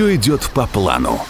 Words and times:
Все 0.00 0.14
идет 0.14 0.48
по 0.54 0.66
плану. 0.66 1.20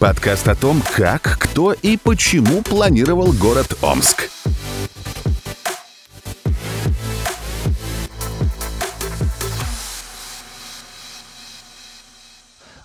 Подкаст 0.00 0.48
о 0.48 0.56
том, 0.56 0.82
как, 0.96 1.38
кто 1.38 1.72
и 1.72 1.96
почему 1.96 2.60
планировал 2.60 3.32
город 3.32 3.78
Омск. 3.82 4.28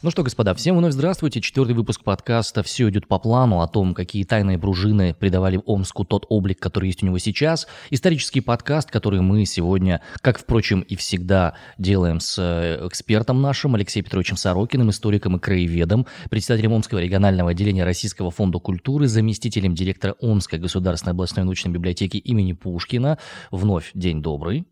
Ну 0.01 0.11
что, 0.11 0.23
господа, 0.23 0.55
всем 0.55 0.77
вновь 0.77 0.93
здравствуйте. 0.93 1.41
Четвертый 1.41 1.75
выпуск 1.75 2.05
подкаста 2.05 2.63
«Все 2.63 2.89
идет 2.89 3.05
по 3.05 3.19
плану» 3.19 3.59
о 3.59 3.67
том, 3.67 3.93
какие 3.93 4.23
тайные 4.23 4.57
пружины 4.57 5.13
придавали 5.13 5.61
Омску 5.65 6.05
тот 6.05 6.25
облик, 6.29 6.57
который 6.57 6.85
есть 6.85 7.03
у 7.03 7.05
него 7.05 7.17
сейчас. 7.17 7.67
Исторический 7.89 8.39
подкаст, 8.39 8.89
который 8.89 9.19
мы 9.19 9.45
сегодня, 9.45 9.99
как, 10.21 10.39
впрочем, 10.39 10.79
и 10.79 10.95
всегда 10.95 11.55
делаем 11.77 12.21
с 12.21 12.37
э, 12.39 12.87
экспертом 12.87 13.41
нашим 13.41 13.75
Алексеем 13.75 14.05
Петровичем 14.05 14.37
Сорокиным, 14.37 14.89
историком 14.89 15.35
и 15.35 15.39
краеведом, 15.41 16.07
председателем 16.29 16.71
Омского 16.71 16.99
регионального 16.99 17.51
отделения 17.51 17.83
Российского 17.83 18.31
фонда 18.31 18.59
культуры, 18.59 19.09
заместителем 19.09 19.75
директора 19.75 20.15
Омской 20.21 20.59
государственной 20.59 21.11
областной 21.11 21.43
научной 21.43 21.73
библиотеки 21.73 22.15
имени 22.15 22.53
Пушкина. 22.53 23.17
Вновь 23.51 23.91
день 23.93 24.21
добрый. 24.21 24.65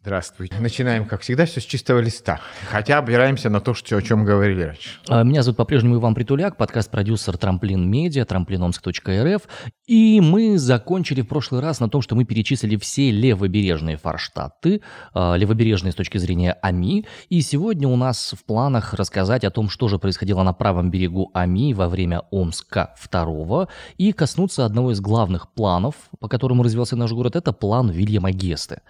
Здравствуйте. 0.00 0.54
Начинаем, 0.60 1.06
как 1.06 1.22
всегда, 1.22 1.44
все 1.44 1.60
с 1.60 1.64
чистого 1.64 1.98
листа. 1.98 2.40
Хотя 2.70 2.98
опираемся 2.98 3.50
на 3.50 3.60
то, 3.60 3.74
что, 3.74 3.96
о 3.96 4.00
чем 4.00 4.24
говорили 4.24 4.62
раньше. 4.62 5.00
А, 5.08 5.24
меня 5.24 5.42
зовут 5.42 5.56
по-прежнему 5.56 5.96
Иван 5.96 6.14
Притуляк, 6.14 6.56
подкаст-продюсер 6.56 7.36
Трамплин 7.36 7.90
Медиа, 7.90 8.24
трамплиномск.рф. 8.24 9.42
И 9.88 10.20
мы 10.20 10.56
закончили 10.56 11.22
в 11.22 11.26
прошлый 11.26 11.60
раз 11.60 11.80
на 11.80 11.88
том, 11.88 12.00
что 12.00 12.14
мы 12.14 12.24
перечислили 12.24 12.76
все 12.76 13.10
левобережные 13.10 13.96
форштадты, 13.96 14.82
а, 15.14 15.34
левобережные 15.34 15.90
с 15.90 15.96
точки 15.96 16.18
зрения 16.18 16.52
АМИ. 16.62 17.04
И 17.28 17.40
сегодня 17.40 17.88
у 17.88 17.96
нас 17.96 18.36
в 18.38 18.44
планах 18.44 18.94
рассказать 18.94 19.42
о 19.42 19.50
том, 19.50 19.68
что 19.68 19.88
же 19.88 19.98
происходило 19.98 20.44
на 20.44 20.52
правом 20.52 20.92
берегу 20.92 21.32
АМИ 21.34 21.74
во 21.74 21.88
время 21.88 22.22
Омска 22.30 22.94
II 23.04 23.68
и 23.96 24.12
коснуться 24.12 24.64
одного 24.64 24.92
из 24.92 25.00
главных 25.00 25.52
планов, 25.52 25.96
по 26.20 26.28
которому 26.28 26.62
развивался 26.62 26.94
наш 26.94 27.10
город, 27.10 27.34
это 27.34 27.52
план 27.52 27.90
Вильяма 27.90 28.30
Гесты. 28.30 28.80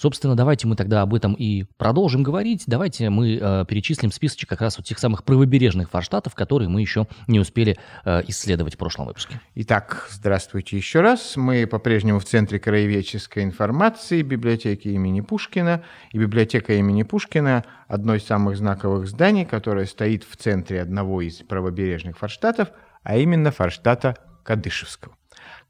Собственно, 0.00 0.34
давайте 0.34 0.66
мы 0.66 0.76
тогда 0.76 1.02
об 1.02 1.12
этом 1.12 1.34
и 1.34 1.64
продолжим 1.76 2.22
говорить. 2.22 2.64
Давайте 2.66 3.10
мы 3.10 3.36
э, 3.38 3.66
перечислим 3.68 4.10
списочек 4.10 4.48
как 4.48 4.62
раз 4.62 4.78
вот 4.78 4.86
тех 4.86 4.98
самых 4.98 5.24
правобережных 5.24 5.90
форштатов, 5.90 6.34
которые 6.34 6.70
мы 6.70 6.80
еще 6.80 7.06
не 7.26 7.38
успели 7.38 7.76
э, 8.06 8.22
исследовать 8.28 8.76
в 8.76 8.78
прошлом 8.78 9.08
выпуске. 9.08 9.42
Итак, 9.56 10.08
здравствуйте 10.10 10.78
еще 10.78 11.02
раз. 11.02 11.36
Мы 11.36 11.66
по-прежнему 11.66 12.18
в 12.18 12.24
Центре 12.24 12.58
краеведческой 12.58 13.44
информации 13.44 14.22
библиотеки 14.22 14.88
имени 14.88 15.20
Пушкина. 15.20 15.82
И 16.12 16.18
библиотека 16.18 16.72
имени 16.72 17.02
Пушкина– 17.02 17.66
одно 17.86 18.14
из 18.14 18.24
самых 18.24 18.56
знаковых 18.56 19.06
зданий, 19.06 19.44
которое 19.44 19.84
стоит 19.84 20.24
в 20.24 20.34
центре 20.36 20.80
одного 20.80 21.20
из 21.20 21.42
правобережных 21.42 22.16
форштатов, 22.16 22.70
а 23.02 23.18
именно 23.18 23.50
форштата 23.50 24.16
Кадышевского. 24.44 25.14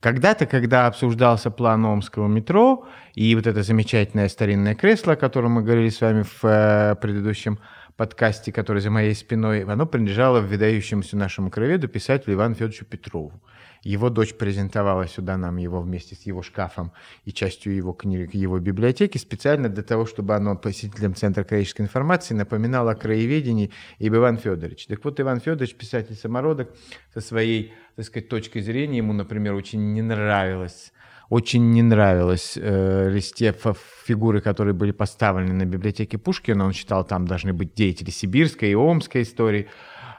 Когда-то, 0.00 0.46
когда 0.46 0.86
обсуждался 0.86 1.50
план 1.50 1.84
Омского 1.84 2.26
метро 2.26 2.88
и 3.14 3.34
вот 3.34 3.46
это 3.46 3.62
замечательное 3.62 4.28
старинное 4.28 4.74
кресло, 4.74 5.12
о 5.12 5.16
котором 5.16 5.52
мы 5.52 5.62
говорили 5.62 5.90
с 5.90 6.00
вами 6.00 6.22
в 6.22 6.42
э, 6.42 6.96
предыдущем 6.96 7.58
подкасте, 7.96 8.50
который 8.50 8.80
за 8.80 8.90
моей 8.90 9.14
спиной, 9.14 9.62
оно 9.64 9.84
принадлежало 9.84 10.40
выдающемуся 10.40 11.18
нашему 11.18 11.50
краеведу 11.50 11.86
писателю 11.86 12.32
Ивану 12.34 12.54
Федоровичу 12.54 12.86
Петрову. 12.86 13.42
Его 13.83 14.11
дочь 14.11 14.34
презентовала 14.34 15.06
сюда 15.06 15.36
нам 15.36 15.56
его 15.56 15.81
вместе 15.81 16.14
с 16.14 16.23
его 16.23 16.42
шкафом 16.42 16.92
и 17.25 17.33
частью 17.33 17.75
его 17.75 17.92
книг, 17.92 18.34
его 18.34 18.59
библиотеки 18.59 19.17
специально 19.17 19.69
для 19.69 19.83
того, 19.83 20.05
чтобы 20.05 20.34
оно 20.34 20.56
посетителям 20.56 21.14
Центра 21.14 21.45
краеведческой 21.45 21.86
информации 21.86 22.34
напоминало 22.34 22.92
о 22.92 22.95
краеведении 22.95 23.70
ибо 23.98 24.17
Иван 24.17 24.36
Федорович. 24.36 24.86
Так 24.86 25.05
вот, 25.05 25.19
Иван 25.19 25.41
Федорович, 25.41 25.75
писатель-самородок, 25.75 26.70
со 27.14 27.20
своей, 27.20 27.73
так 27.97 28.05
сказать, 28.05 28.28
точкой 28.28 28.61
зрения, 28.61 28.98
ему, 28.98 29.13
например, 29.13 29.55
очень 29.55 29.92
не 29.92 30.02
нравилось 30.02 30.92
очень 31.30 31.70
не 31.70 31.83
нравилось 31.83 32.58
э, 32.61 33.08
листе 33.08 33.55
фигуры, 34.05 34.40
которые 34.40 34.74
были 34.74 34.90
поставлены 34.90 35.52
на 35.52 35.64
библиотеке 35.64 36.19
Пушкина. 36.19 36.64
Он 36.64 36.73
считал, 36.73 37.05
там 37.05 37.24
должны 37.24 37.52
быть 37.52 37.73
деятели 37.73 38.11
сибирской 38.11 38.70
и 38.70 38.74
омской 38.74 39.23
истории. 39.23 39.69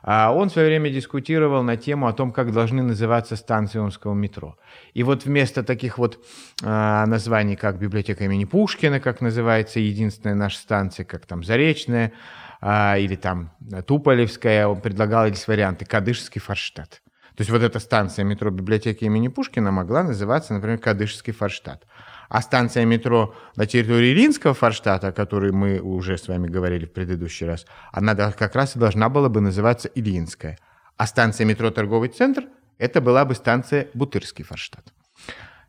А 0.04 0.34
он 0.34 0.50
в 0.50 0.52
свое 0.52 0.68
время 0.68 0.90
дискутировал 0.90 1.64
на 1.64 1.78
тему 1.78 2.08
о 2.08 2.14
том, 2.14 2.32
как 2.32 2.52
должны 2.52 2.82
называться 2.82 3.36
станции 3.36 3.80
Омского 3.80 4.14
метро. 4.14 4.58
И 4.94 5.04
вот 5.04 5.26
вместо 5.26 5.64
таких 5.64 5.98
вот 5.98 6.20
а, 6.64 7.06
названий, 7.06 7.56
как 7.56 7.78
библиотека 7.78 8.24
имени 8.26 8.46
Пушкина, 8.46 9.00
как 9.00 9.22
называется 9.22 9.80
единственная 9.80 10.36
наша 10.36 10.58
станция, 10.58 11.06
как 11.06 11.26
там 11.26 11.44
Заречная, 11.44 12.14
а, 12.62 12.98
или 12.98 13.16
там 13.16 13.52
Туполевская, 13.86 14.68
он 14.68 14.82
предлагал 14.82 15.28
здесь 15.28 15.48
варианты 15.48 15.86
Кадышский 15.86 16.42
Форштадт. 16.42 17.02
То 17.36 17.42
есть 17.42 17.52
вот 17.52 17.62
эта 17.62 17.80
станция 17.80 18.26
метро 18.26 18.50
библиотеки 18.50 19.06
имени 19.06 19.28
Пушкина 19.28 19.72
могла 19.72 20.04
называться, 20.04 20.54
например, 20.54 20.80
Кадышский 20.80 21.34
Форштадт. 21.34 21.86
А 22.32 22.42
станция 22.42 22.86
метро 22.86 23.36
на 23.58 23.66
территории 23.66 24.14
Ильинского 24.14 24.54
Форштата, 24.54 25.08
о 25.08 25.12
которой 25.12 25.52
мы 25.52 25.82
уже 25.82 26.18
с 26.18 26.30
вами 26.30 26.48
говорили 26.48 26.86
в 26.86 26.94
предыдущий 26.94 27.46
раз, 27.46 27.66
она 27.92 28.16
как 28.32 28.56
раз 28.56 28.78
и 28.78 28.80
должна 28.80 29.10
была 29.10 29.28
бы 29.28 29.42
называться 29.42 29.90
Ильинская. 29.90 30.58
А 30.96 31.08
станция 31.08 31.44
метро 31.44 31.72
Торговый 31.72 32.08
центр– 32.08 32.46
это 32.78 33.02
была 33.02 33.26
бы 33.26 33.36
станция 33.36 33.90
Бутырский 33.94 34.46
Форштадт. 34.46 34.94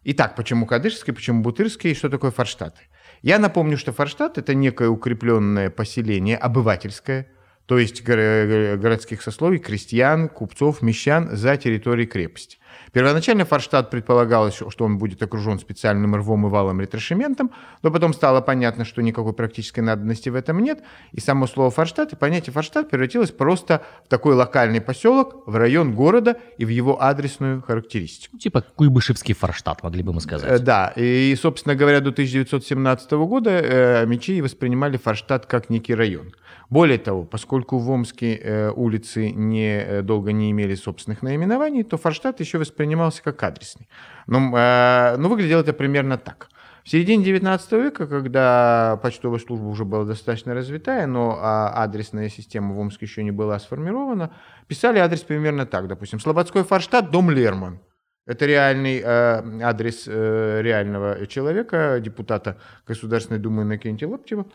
Итак, 0.05 0.37
почему 0.37 0.67
Кадышский, 0.67 1.13
почему 1.13 1.43
Бутырский 1.43 1.91
и 1.91 1.95
что 1.97 2.09
такое 2.09 2.31
Форштадт? 2.31 2.77
Я 3.23 3.41
напомню, 3.41 3.77
что 3.77 3.93
Форштадт– 3.93 4.39
это 4.39 4.55
некое 4.55 4.89
укрепленное 4.89 5.69
поселение, 5.69 6.37
обывательское, 6.37 7.27
то 7.67 7.77
есть 7.77 8.05
городских 8.05 9.23
сословий, 9.23 9.59
крестьян, 9.59 10.29
купцов, 10.29 10.81
мещан 10.81 11.37
за 11.37 11.57
территорией 11.57 12.07
крепости. 12.07 12.59
Первоначально 12.93 13.45
Форштадт 13.45 13.91
предполагалось, 13.91 14.55
что 14.55 14.85
он 14.85 14.99
будет 14.99 15.23
окружен 15.23 15.59
специальным 15.59 16.15
рвом 16.17 16.47
и 16.47 16.51
валом 16.51 16.81
ретрошементом, 16.81 17.51
но 17.83 17.91
потом 17.91 18.13
стало 18.13 18.41
понятно, 18.41 18.85
что 18.85 19.03
никакой 19.03 19.33
практической 19.33 19.81
надобности 19.81 20.29
в 20.29 20.35
этом 20.35 20.61
нет, 20.61 20.83
и 21.13 21.21
само 21.21 21.47
слово 21.47 21.71
Форштадт 21.71 22.13
и 22.13 22.17
понятие 22.17 22.53
Форштадт 22.53 22.91
превратилось 22.91 23.31
просто 23.31 23.83
в 24.05 24.09
такой 24.09 24.35
локальный 24.35 24.81
поселок, 24.81 25.47
в 25.47 25.57
район 25.57 25.95
города 25.95 26.37
и 26.59 26.65
в 26.65 26.69
его 26.69 27.03
адресную 27.03 27.63
характеристику. 27.63 28.39
Типа 28.39 28.65
Куйбышевский 28.77 29.35
Форштадт, 29.35 29.83
могли 29.83 30.03
бы 30.03 30.13
мы 30.13 30.21
сказать. 30.21 30.51
Э, 30.51 30.59
да, 30.59 30.93
и, 30.97 31.35
собственно 31.41 31.75
говоря, 31.75 32.01
до 32.01 32.11
1917 32.11 33.13
года 33.13 33.51
э, 33.51 34.07
мечи 34.07 34.41
воспринимали 34.41 34.97
Форштадт 34.97 35.47
как 35.47 35.71
некий 35.71 35.95
район. 35.95 36.33
Более 36.73 36.97
того, 36.97 37.25
поскольку 37.25 37.77
в 37.77 37.91
Омске 37.91 38.35
э, 38.35 38.71
улицы 38.71 39.31
не, 39.31 39.79
э, 39.79 40.03
долго 40.03 40.33
не 40.33 40.51
имели 40.51 40.75
собственных 40.75 41.21
наименований, 41.21 41.83
то 41.83 41.99
Форштадт 41.99 42.41
еще 42.41 42.59
воспринимался 42.63 43.23
как 43.23 43.43
адресный. 43.43 43.89
Но, 44.27 44.57
э, 44.57 45.17
но 45.17 45.29
выглядело 45.29 45.61
это 45.61 45.73
примерно 45.73 46.19
так. 46.19 46.49
В 46.85 46.91
середине 46.91 47.25
19 47.25 47.73
века, 47.73 48.07
когда 48.09 48.99
почтовая 49.03 49.39
служба 49.39 49.67
уже 49.67 49.85
была 49.85 50.05
достаточно 50.05 50.53
развитая, 50.53 51.07
но 51.07 51.39
а, 51.41 51.85
адресная 51.85 52.29
система 52.29 52.75
в 52.75 52.79
Омске 52.81 53.07
еще 53.07 53.23
не 53.23 53.31
была 53.31 53.61
сформирована, 53.61 54.33
писали 54.67 54.99
адрес 54.99 55.21
примерно 55.21 55.65
так. 55.65 55.87
Допустим, 55.87 56.19
Слободской 56.19 56.65
Форштадт, 56.65 57.11
дом 57.11 57.31
Лерман. 57.31 57.79
Это 58.27 58.47
реальный 58.47 59.01
э, 59.01 59.63
адрес 59.63 60.05
э, 60.07 60.61
реального 60.63 61.27
человека, 61.27 61.99
депутата 62.01 62.57
Государственной 62.87 63.39
Думы 63.39 63.63
Иннокентия 63.63 64.09
Лаптева. 64.09 64.47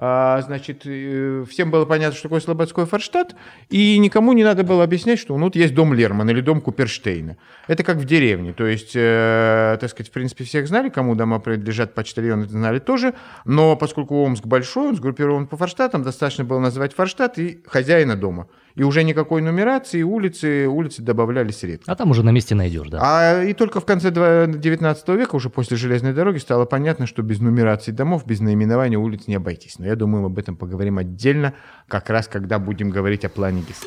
А, 0.00 0.40
значит, 0.42 0.82
э, 0.84 1.44
всем 1.50 1.72
было 1.72 1.84
понятно, 1.84 2.14
что 2.14 2.28
такое 2.28 2.38
Слободской 2.38 2.86
Форштадт, 2.86 3.34
и 3.68 3.98
никому 3.98 4.32
не 4.32 4.44
надо 4.44 4.62
было 4.62 4.84
объяснять, 4.84 5.18
что 5.18 5.36
ну, 5.36 5.46
вот 5.46 5.56
есть 5.56 5.74
дом 5.74 5.92
Лермана 5.92 6.30
или 6.30 6.40
дом 6.40 6.60
Куперштейна. 6.60 7.36
Это 7.66 7.82
как 7.82 7.96
в 7.96 8.04
деревне, 8.04 8.52
то 8.52 8.64
есть, 8.64 8.92
э, 8.94 9.76
так 9.80 9.90
сказать, 9.90 10.08
в 10.08 10.12
принципе, 10.12 10.44
всех 10.44 10.68
знали, 10.68 10.88
кому 10.88 11.16
дома 11.16 11.40
принадлежат, 11.40 11.94
почтальоны 11.94 12.46
знали 12.46 12.78
тоже, 12.78 13.14
но 13.44 13.74
поскольку 13.74 14.22
Омск 14.22 14.46
большой, 14.46 14.90
он 14.90 14.94
сгруппирован 14.94 15.48
по 15.48 15.56
Форштадтам, 15.56 16.04
достаточно 16.04 16.44
было 16.44 16.60
назвать 16.60 16.94
Форштадт 16.94 17.38
и 17.40 17.60
хозяина 17.66 18.14
дома– 18.14 18.46
и 18.78 18.84
уже 18.84 19.02
никакой 19.02 19.42
нумерации, 19.42 20.02
улицы, 20.02 20.68
улицы 20.68 21.02
добавлялись 21.02 21.64
редко. 21.64 21.90
А 21.90 21.96
там 21.96 22.12
уже 22.12 22.22
на 22.22 22.30
месте 22.30 22.54
найдешь, 22.54 22.88
да? 22.88 23.00
А 23.02 23.42
и 23.42 23.52
только 23.52 23.80
в 23.80 23.84
конце 23.84 24.12
19 24.12 25.08
века, 25.08 25.34
уже 25.34 25.50
после 25.50 25.76
железной 25.76 26.12
дороги, 26.12 26.38
стало 26.38 26.64
понятно, 26.64 27.08
что 27.08 27.22
без 27.22 27.40
нумерации 27.40 27.90
домов, 27.90 28.24
без 28.24 28.38
наименования 28.38 28.96
улиц 28.96 29.26
не 29.26 29.34
обойтись. 29.34 29.80
Но 29.80 29.86
я 29.86 29.96
думаю, 29.96 30.22
мы 30.22 30.26
об 30.28 30.38
этом 30.38 30.56
поговорим 30.56 30.98
отдельно, 30.98 31.54
как 31.88 32.08
раз 32.08 32.28
когда 32.28 32.60
будем 32.60 32.90
говорить 32.90 33.24
о 33.24 33.28
плане 33.28 33.62
ГИС. 33.62 33.82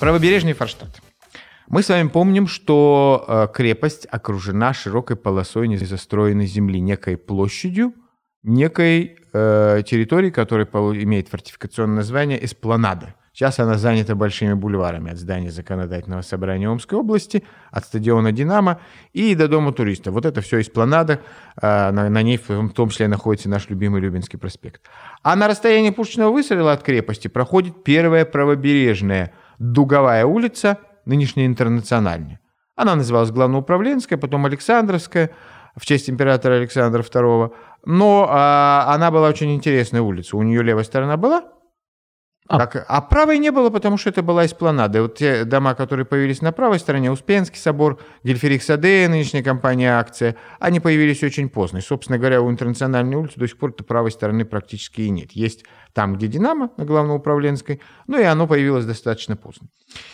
Правобережный 0.00 0.54
Форштадт. 0.54 1.00
Мы 1.70 1.82
с 1.82 1.90
вами 1.90 2.08
помним, 2.08 2.46
что 2.46 3.26
э, 3.28 3.48
крепость 3.52 4.06
окружена 4.10 4.72
широкой 4.72 5.16
полосой 5.16 5.68
незастроенной 5.68 6.46
земли, 6.46 6.80
некой 6.80 7.18
площадью, 7.18 7.92
некой 8.42 9.18
э, 9.34 9.82
территорией, 9.86 10.32
которая 10.32 10.66
имеет 10.66 11.28
фортификационное 11.28 11.96
название 11.96 12.42
Эспланада. 12.42 13.16
Сейчас 13.34 13.58
она 13.58 13.74
занята 13.74 14.14
большими 14.14 14.54
бульварами 14.54 15.12
от 15.12 15.18
здания 15.18 15.50
Законодательного 15.50 16.22
собрания 16.22 16.70
Омской 16.70 16.98
области, 16.98 17.44
от 17.70 17.84
стадиона 17.84 18.32
«Динамо» 18.32 18.80
и 19.12 19.34
до 19.34 19.46
Дома 19.46 19.72
туристов. 19.72 20.14
Вот 20.14 20.24
это 20.24 20.40
все 20.40 20.62
эспланада, 20.62 21.20
на, 21.60 21.92
на 21.92 22.22
ней 22.22 22.38
в 22.38 22.70
том 22.70 22.88
числе 22.88 23.06
находится 23.08 23.48
наш 23.48 23.68
любимый 23.68 24.00
Любинский 24.00 24.38
проспект. 24.38 24.80
А 25.22 25.36
на 25.36 25.46
расстоянии 25.46 25.90
Пушечного 25.90 26.32
выстрела 26.32 26.72
от 26.72 26.82
крепости 26.82 27.28
проходит 27.28 27.84
первая 27.84 28.24
правобережная 28.24 29.32
Дуговая 29.58 30.24
улица, 30.24 30.78
нынешняя 31.08 31.46
Интернациональная. 31.46 32.40
Она 32.76 32.94
называлась 32.94 33.32
Главноуправленская, 33.32 34.18
потом 34.18 34.46
Александровская, 34.46 35.30
в 35.74 35.84
честь 35.84 36.08
императора 36.08 36.54
Александра 36.54 37.02
II. 37.02 37.52
Но 37.84 38.26
а, 38.30 38.84
она 38.88 39.10
была 39.10 39.28
очень 39.28 39.54
интересная 39.54 40.02
улица. 40.02 40.36
У 40.36 40.42
нее 40.42 40.62
левая 40.62 40.84
сторона 40.84 41.16
была, 41.16 41.44
а. 42.48 42.66
Как, 42.66 42.86
а 42.88 43.02
правой 43.02 43.38
не 43.38 43.50
было, 43.50 43.68
потому 43.68 43.98
что 43.98 44.08
это 44.08 44.22
была 44.22 44.46
эспланада. 44.46 45.02
Вот 45.02 45.16
те 45.16 45.44
дома, 45.44 45.74
которые 45.74 46.06
появились 46.06 46.40
на 46.40 46.50
правой 46.50 46.78
стороне, 46.78 47.12
Успенский 47.12 47.58
собор, 47.58 48.00
Гельферик 48.24 48.62
Саде, 48.62 49.06
нынешняя 49.06 49.42
компания 49.42 49.90
«Акция», 49.98 50.34
они 50.58 50.80
появились 50.80 51.22
очень 51.22 51.50
поздно. 51.50 51.78
И, 51.78 51.82
собственно 51.82 52.18
говоря, 52.18 52.40
у 52.40 52.50
Интернациональной 52.50 53.16
улицы 53.16 53.38
до 53.38 53.46
сих 53.46 53.58
пор 53.58 53.74
правой 53.74 54.10
стороны 54.10 54.46
практически 54.46 55.02
и 55.02 55.10
нет. 55.10 55.32
Есть 55.32 55.66
там, 55.92 56.16
где 56.16 56.26
«Динамо» 56.26 56.70
на 56.78 56.86
Главноуправленской, 56.86 57.82
но 58.06 58.18
и 58.18 58.22
оно 58.22 58.46
появилось 58.46 58.86
достаточно 58.86 59.36
поздно. 59.36 59.68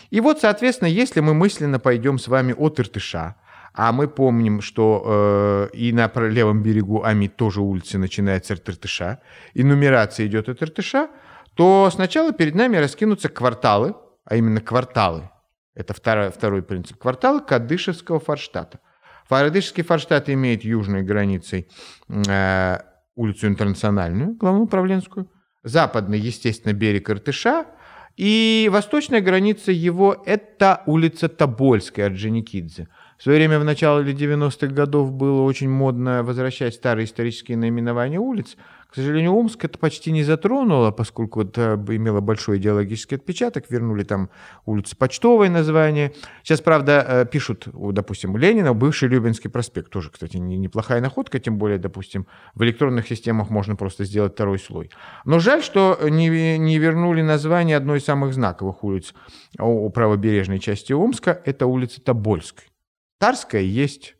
И 0.09 0.19
вот, 0.19 0.41
соответственно, 0.41 0.89
если 0.89 1.21
мы 1.21 1.33
мысленно 1.33 1.79
пойдем 1.79 2.19
с 2.19 2.27
вами 2.27 2.53
от 2.57 2.81
Иртыша, 2.81 3.35
а 3.73 3.93
мы 3.93 4.09
помним, 4.09 4.61
что 4.61 5.69
э, 5.73 5.77
и 5.77 5.93
на 5.93 6.11
левом 6.15 6.63
берегу 6.63 7.03
Ами 7.03 7.27
тоже 7.27 7.61
улица 7.61 7.97
начинается 7.97 8.55
от 8.55 8.67
Иртыша, 8.67 9.19
и 9.53 9.63
нумерация 9.63 10.27
идет 10.27 10.49
от 10.49 10.61
Иртыша, 10.61 11.09
то 11.55 11.89
сначала 11.91 12.33
перед 12.33 12.55
нами 12.55 12.77
раскинутся 12.77 13.29
кварталы, 13.29 13.95
а 14.25 14.35
именно 14.35 14.61
кварталы. 14.61 15.29
Это 15.73 15.93
второй, 15.93 16.31
второй 16.31 16.63
принцип. 16.63 16.97
Кварталы 16.97 17.41
Кадышевского 17.41 18.19
форштата. 18.19 18.79
Кадышевский 19.27 19.83
форштат 19.83 20.29
имеет 20.29 20.63
южной 20.63 21.03
границей 21.03 21.67
э, 22.09 22.77
улицу 23.15 23.47
Интернациональную, 23.47 24.35
главную 24.35 24.65
управленскую, 24.65 25.31
западный, 25.63 26.19
естественно, 26.19 26.73
берег 26.73 27.09
Иртыша, 27.09 27.65
и 28.17 28.69
восточная 28.71 29.19
граница 29.21 29.71
его– 29.71 30.23
это 30.25 30.83
улица 30.85 31.27
Тобольская, 31.27 32.05
Орджоникидзе. 32.05 32.87
В 33.17 33.23
свое 33.23 33.37
время, 33.39 33.59
в 33.59 33.63
начале 33.63 34.11
90-х 34.11 34.67
годов, 34.67 35.11
было 35.11 35.41
очень 35.41 35.69
модно 35.69 36.23
возвращать 36.23 36.75
старые 36.75 37.05
исторические 37.05 37.57
наименования 37.57 38.19
улиц– 38.19 38.57
к 38.95 38.97
сожалению, 38.97 39.33
Омск 39.33 39.65
это 39.65 39.77
почти 39.77 40.13
не 40.13 40.23
затронуло, 40.23 40.89
поскольку 40.89 41.41
это 41.41 41.77
имело 41.89 42.21
большой 42.21 42.59
идеологический 42.59 43.17
отпечаток. 43.17 43.65
Вернули 43.69 44.05
там 44.05 44.29
улицу 44.65 44.95
Почтовое 44.95 45.49
название. 45.49 46.13
Сейчас, 46.43 46.61
правда, 46.61 47.05
э, 47.05 47.25
пишут, 47.25 47.67
допустим, 47.73 48.37
Ленина, 48.37 48.73
бывший 48.73 49.09
Любинский 49.09 49.49
проспект. 49.49 49.91
Тоже, 49.91 50.11
кстати, 50.11 50.37
неплохая 50.37 51.01
находка, 51.01 51.39
тем 51.39 51.57
более, 51.57 51.77
допустим, 51.77 52.25
в 52.53 52.63
электронных 52.63 53.05
системах 53.09 53.49
можно 53.49 53.75
просто 53.75 54.05
сделать 54.05 54.31
второй 54.31 54.59
слой. 54.59 54.89
Но 55.25 55.39
жаль, 55.39 55.61
что 55.61 55.99
не, 56.01 56.57
не 56.57 56.77
вернули 56.77 57.21
название 57.21 57.75
одной 57.75 57.97
из 57.97 58.05
самых 58.05 58.33
знаковых 58.33 58.81
улиц 58.85 59.13
у 59.59 59.89
правобережной 59.89 60.59
части 60.59 60.93
Омска. 60.93 61.41
Это 61.43 61.65
улица 61.65 62.01
Тобольская. 62.01 62.69
Тарская 63.25 63.63
есть, 63.63 64.15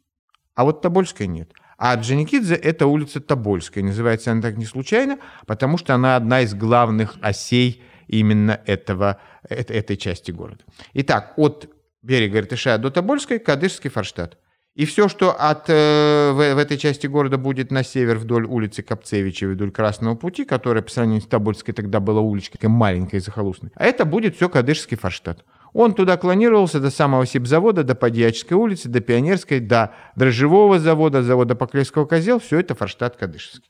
а 0.56 0.64
вот 0.64 0.82
Тобольская 0.82 1.28
нет. 1.28 1.52
А 1.78 1.94
Джаникидзе– 1.94 2.56
это 2.70 2.88
улица 2.88 3.22
Тобольская. 3.22 3.84
Называется 3.84 4.32
она 4.32 4.42
так 4.42 4.58
не 4.58 4.66
случайно, 4.66 5.20
потому 5.46 5.78
что 5.78 5.94
она 5.94 6.16
одна 6.16 6.42
из 6.42 6.56
главных 6.56 7.14
осей 7.22 7.84
именно 8.08 8.60
этого, 8.66 9.22
этой 9.48 9.96
части 9.96 10.32
города. 10.32 10.64
Итак, 10.96 11.34
от 11.38 11.70
берега 12.02 12.40
Иртыша 12.40 12.80
до 12.80 12.90
Тобольской– 12.90 13.38
Кадышский 13.48 13.92
форштадт. 13.92 14.40
И 14.74 14.86
все, 14.86 15.08
что 15.08 15.34
от, 15.34 15.70
э, 15.70 16.32
в, 16.34 16.56
в 16.56 16.58
этой 16.58 16.80
части 16.80 17.06
города 17.06 17.38
будет 17.38 17.70
на 17.70 17.84
север 17.84 18.18
вдоль 18.18 18.46
улицы 18.46 18.82
Копцевича, 18.82 19.48
вдоль 19.48 19.70
Красного 19.70 20.16
пути, 20.16 20.46
которая 20.46 20.82
по 20.82 20.90
сравнению 20.90 21.22
с 21.22 21.28
Тобольской 21.28 21.76
тогда 21.76 22.00
была 22.00 22.22
уличкой 22.22 22.70
маленькой 22.70 23.18
и 23.18 23.20
захолустной, 23.20 23.72
а 23.76 23.86
это 23.86 24.04
будет 24.04 24.36
все 24.36 24.50
Кадышский 24.50 24.98
форштадт. 24.98 25.46
Он 25.76 25.94
туда 25.94 26.16
клонировался 26.16 26.80
до 26.80 26.90
самого 26.90 27.26
сибзавода, 27.26 27.84
до 27.84 27.96
Подьяческой 27.96 28.56
улицы, 28.56 28.88
до 28.88 29.02
Пионерской, 29.02 29.60
до 29.60 29.94
дрожжевого 30.16 30.80
завода, 30.80 31.22
завода 31.22 31.54
Поклевского 31.54 32.06
козел. 32.06 32.40
Все 32.40 32.62
это 32.62 32.76
Форштадт 32.76 33.18
Кадышевский. 33.18 33.70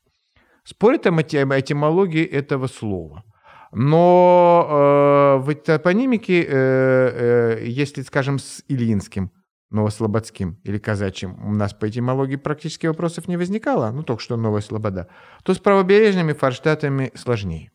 Спорят 0.63 1.07
о 1.07 1.09
этимологии 1.09 2.23
этого 2.23 2.67
слова. 2.67 3.23
Но 3.71 4.67
э, 4.69 5.45
в 5.45 5.55
топонимике, 5.55 6.43
э, 6.43 6.47
э, 6.47 7.65
если, 7.65 8.03
скажем, 8.03 8.37
с 8.37 8.63
Ильинским, 8.67 9.31
Новослободским 9.71 10.59
или 10.63 10.77
Казачьим 10.77 11.43
у 11.43 11.53
нас 11.53 11.73
по 11.73 11.89
этимологии 11.89 12.35
практически 12.35 12.85
вопросов 12.85 13.27
не 13.27 13.35
возникало, 13.35 13.89
ну 13.89 14.03
только 14.03 14.21
что 14.21 14.37
Новая 14.37 14.61
Слобода, 14.61 15.07
то 15.41 15.55
с 15.55 15.57
правобережными 15.57 16.33
форштатами 16.33 17.11
сложнее. 17.15 17.71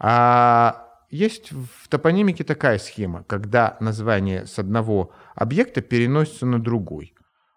А 0.00 0.91
есть 1.12 1.52
в 1.52 1.88
топонимике 1.88 2.42
такая 2.42 2.78
схема, 2.78 3.22
когда 3.24 3.76
название 3.80 4.46
с 4.46 4.58
одного 4.58 5.12
объекта 5.34 5.82
переносится 5.82 6.46
на 6.46 6.60
другой. 6.60 7.14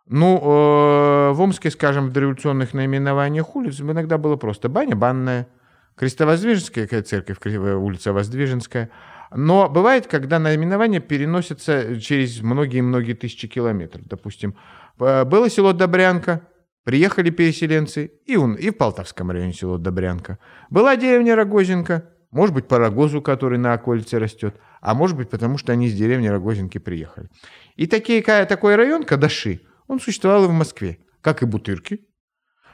Ну, 0.08 0.38
э, 0.38 1.32
в 1.32 1.42
Омске, 1.42 1.72
скажем, 1.72 2.10
в 2.10 2.12
дореволюционных 2.12 2.74
наименованиях 2.74 3.56
улиц 3.56 3.80
иногда 3.80 4.18
было 4.18 4.36
просто 4.36 4.70
баня, 4.70 4.96
банная, 4.96 5.48
Крестовоздвиженская 5.96 7.02
церковь, 7.04 7.38
улица 7.46 8.12
Воздвиженская. 8.12 8.92
Но 9.34 9.70
бывает, 9.70 10.08
когда 10.08 10.38
наименование 10.38 11.00
переносится 11.00 12.00
через 12.02 12.42
многие-многие 12.42 13.14
тысячи 13.14 13.48
километров. 13.48 14.06
Допустим, 14.06 14.56
э, 15.00 15.24
было 15.24 15.50
село 15.50 15.72
Добрянка, 15.72 16.42
приехали 16.84 17.30
переселенцы, 17.30 18.12
и, 18.26 18.36
он, 18.36 18.56
и 18.56 18.70
в 18.70 18.74
Полтавском 18.74 19.32
районе 19.32 19.54
село 19.54 19.78
Добрянка. 19.78 20.40
Была 20.70 20.98
деревня 20.98 21.38
Рогозинка, 21.38 22.10
может 22.36 22.54
быть, 22.54 22.68
по 22.68 22.78
рогозу, 22.78 23.22
который 23.22 23.58
на 23.58 23.74
околице 23.74 24.20
растет, 24.20 24.58
а 24.82 24.94
может 24.94 25.16
быть, 25.16 25.30
потому 25.30 25.58
что 25.58 25.72
они 25.72 25.88
из 25.88 25.94
деревни 25.94 26.28
Рогозинки 26.28 26.80
приехали. 26.80 27.30
И 27.78 27.88
такие, 27.88 28.22
такой 28.22 28.76
район, 28.76 29.06
Кадаши, 29.06 29.62
он 29.88 30.02
существовал 30.02 30.44
и 30.44 30.48
в 30.50 30.52
Москве, 30.52 30.98
как 31.22 31.44
и 31.44 31.46
Бутырки. 31.46 32.06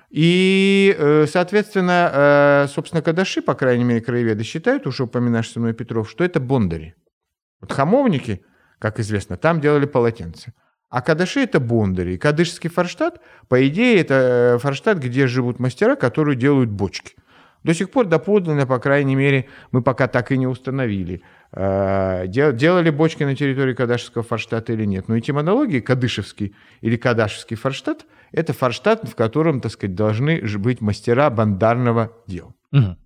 И, 0.09 0.95
э, 0.97 1.27
соответственно, 1.27 2.11
э, 2.11 2.67
собственно, 2.69 3.03
Кадаши, 3.03 3.43
по 3.43 3.53
крайней 3.53 3.83
мере, 3.83 4.01
краеведы 4.01 4.43
считают, 4.43 4.87
уже 4.87 5.03
упоминавший 5.03 5.59
мной 5.59 5.73
Петров, 5.73 6.09
что 6.09 6.23
это 6.23 6.39
бондари. 6.39 6.95
Вот 7.61 7.71
хамовники, 7.71 8.43
как 8.79 8.99
известно, 8.99 9.37
там 9.37 9.61
делали 9.61 9.85
полотенца. 9.85 10.53
А 10.89 11.03
Кадаши– 11.03 11.39
это 11.41 11.59
бондари. 11.59 12.17
Кадышский 12.17 12.71
форштадт, 12.71 13.21
по 13.47 13.65
идее, 13.67 13.99
это 13.99 14.55
э, 14.55 14.57
форштадт, 14.57 14.97
где 14.97 15.27
живут 15.27 15.59
мастера, 15.59 15.95
которые 15.95 16.35
делают 16.35 16.71
бочки. 16.71 17.13
До 17.63 17.73
сих 17.73 17.91
пор 17.91 18.07
доподлинно, 18.07 18.65
по 18.65 18.79
крайней 18.79 19.15
мере, 19.15 19.47
мы 19.71 19.83
пока 19.83 20.07
так 20.07 20.31
и 20.31 20.37
не 20.37 20.47
установили, 20.47 21.21
э, 21.51 22.27
делали 22.27 22.89
бочки 22.89 23.23
на 23.23 23.35
территории 23.35 23.73
Кадашевского 23.73 24.23
форштадта 24.23 24.73
или 24.73 24.85
нет. 24.85 25.07
Но 25.07 25.19
этимологии 25.19 25.79
Кадышевский 25.79 26.55
или 26.81 26.97
Кадашевский 26.97 27.57
форштадт– 27.57 28.05
это 28.31 28.53
форштадт, 28.53 29.07
в 29.07 29.15
котором, 29.15 29.61
так 29.61 29.71
сказать, 29.71 29.95
должны 29.95 30.41
быть 30.57 30.81
мастера 30.81 31.29
бандарного 31.29 32.11
дела. 32.25 32.55
Угу. 32.71 32.97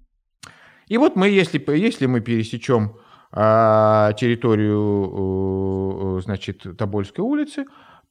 И 0.88 0.98
вот 0.98 1.16
мы, 1.16 1.30
если, 1.30 1.64
если 1.76 2.06
мы 2.06 2.22
пересечем 2.22 2.98
а, 3.32 4.14
территорию, 4.14 6.22
значит, 6.22 6.78
Тобольской 6.78 7.24
улицы, 7.24 7.66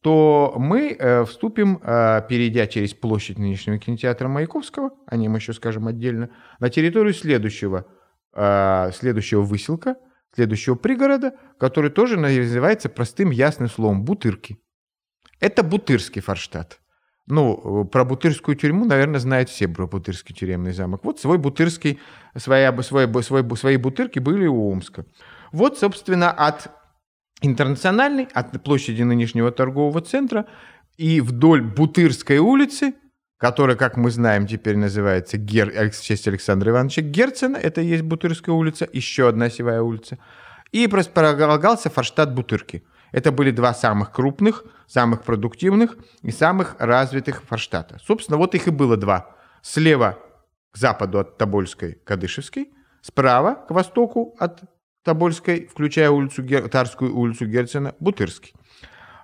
то 0.05 0.53
мы 0.59 0.95
э, 0.99 1.25
вступим, 1.25 1.81
э, 1.83 2.21
перейдя 2.29 2.67
через 2.67 2.93
площадь 2.93 3.39
нынешнего 3.39 3.79
кинотеатра 3.79 4.29
Маяковского, 4.29 4.91
о 5.07 5.17
нем 5.17 5.35
еще 5.35 5.55
скажем 5.55 5.87
отдельно, 5.87 6.29
на 6.61 6.69
территорию 6.69 7.15
следующего, 7.15 7.87
э, 8.35 8.91
следующего 8.93 9.41
выселка, 9.41 9.97
следующего 10.35 10.75
пригорода, 10.75 11.33
который 11.59 11.89
тоже 11.89 12.19
называется 12.19 12.91
простым 12.91 13.31
ясным 13.31 13.71
словом 13.71 14.05
«бутырки». 14.05 14.59
Это 15.41 15.63
Бутырский 15.63 16.21
форштадт. 16.21 16.81
Ну, 17.27 17.87
про 17.87 18.05
Бутырскую 18.05 18.57
тюрьму, 18.59 18.85
наверное, 18.85 19.21
знают 19.21 19.49
все 19.49 19.69
про 19.69 19.87
Бутырский 19.87 20.35
тюремный 20.35 20.73
замок. 20.73 21.03
Вот 21.03 21.19
свой 21.19 21.39
Бутырский, 21.39 21.99
своя, 22.37 22.77
свой, 22.83 23.11
свой, 23.23 23.57
свои 23.57 23.79
Бутырки 23.79 24.19
были 24.19 24.47
у 24.47 24.71
Омска. 24.71 25.07
Вот, 25.51 25.79
собственно, 25.79 26.31
от 26.31 26.71
Интернациональный 27.47 28.27
от 28.33 28.63
площади 28.63 29.03
нынешнего 29.03 29.51
торгового 29.51 30.01
центра 30.01 30.47
и 30.97 31.21
вдоль 31.21 31.61
Бутырской 31.61 32.39
улицы, 32.39 32.95
которая, 33.37 33.77
как 33.77 33.99
мы 33.99 34.11
знаем, 34.11 34.47
теперь 34.47 34.79
называется 34.79 35.37
Гер... 35.37 35.91
в 35.91 36.01
честь 36.01 36.27
Александра 36.27 36.71
Ивановича 36.71 37.03
Герцена, 37.03 37.59
это 37.59 37.83
и 37.83 37.87
есть 37.87 38.03
Бутырская 38.03 38.55
улица, 38.55 38.89
еще 38.91 39.29
одна 39.29 39.51
севая 39.51 39.83
улица, 39.83 40.17
и 40.73 40.87
располагался 40.87 41.91
Форштадт 41.91 42.33
Бутырки. 42.33 42.83
Это 43.13 43.31
были 43.31 43.51
два 43.51 43.75
самых 43.75 44.11
крупных, 44.11 44.65
самых 44.87 45.23
продуктивных 45.23 45.99
и 46.23 46.31
самых 46.31 46.77
развитых 46.79 47.43
форштата. 47.43 47.99
Собственно, 48.03 48.39
вот 48.39 48.55
их 48.55 48.69
и 48.69 48.71
было 48.71 48.97
два. 48.97 49.37
Слева 49.61 50.19
к 50.71 50.79
западу 50.79 51.19
от 51.19 51.37
Тобольской, 51.37 51.99
Кадышевской, 52.05 52.73
справа 53.03 53.55
к 53.69 53.71
востоку 53.71 54.35
от 54.39 54.63
Тобольской, 55.05 55.69
включая 55.71 56.11
улицу, 56.11 56.43
Тарскую 56.69 57.15
улицу 57.15 57.47
Герцена, 57.47 57.95
Бутырский. 58.01 58.55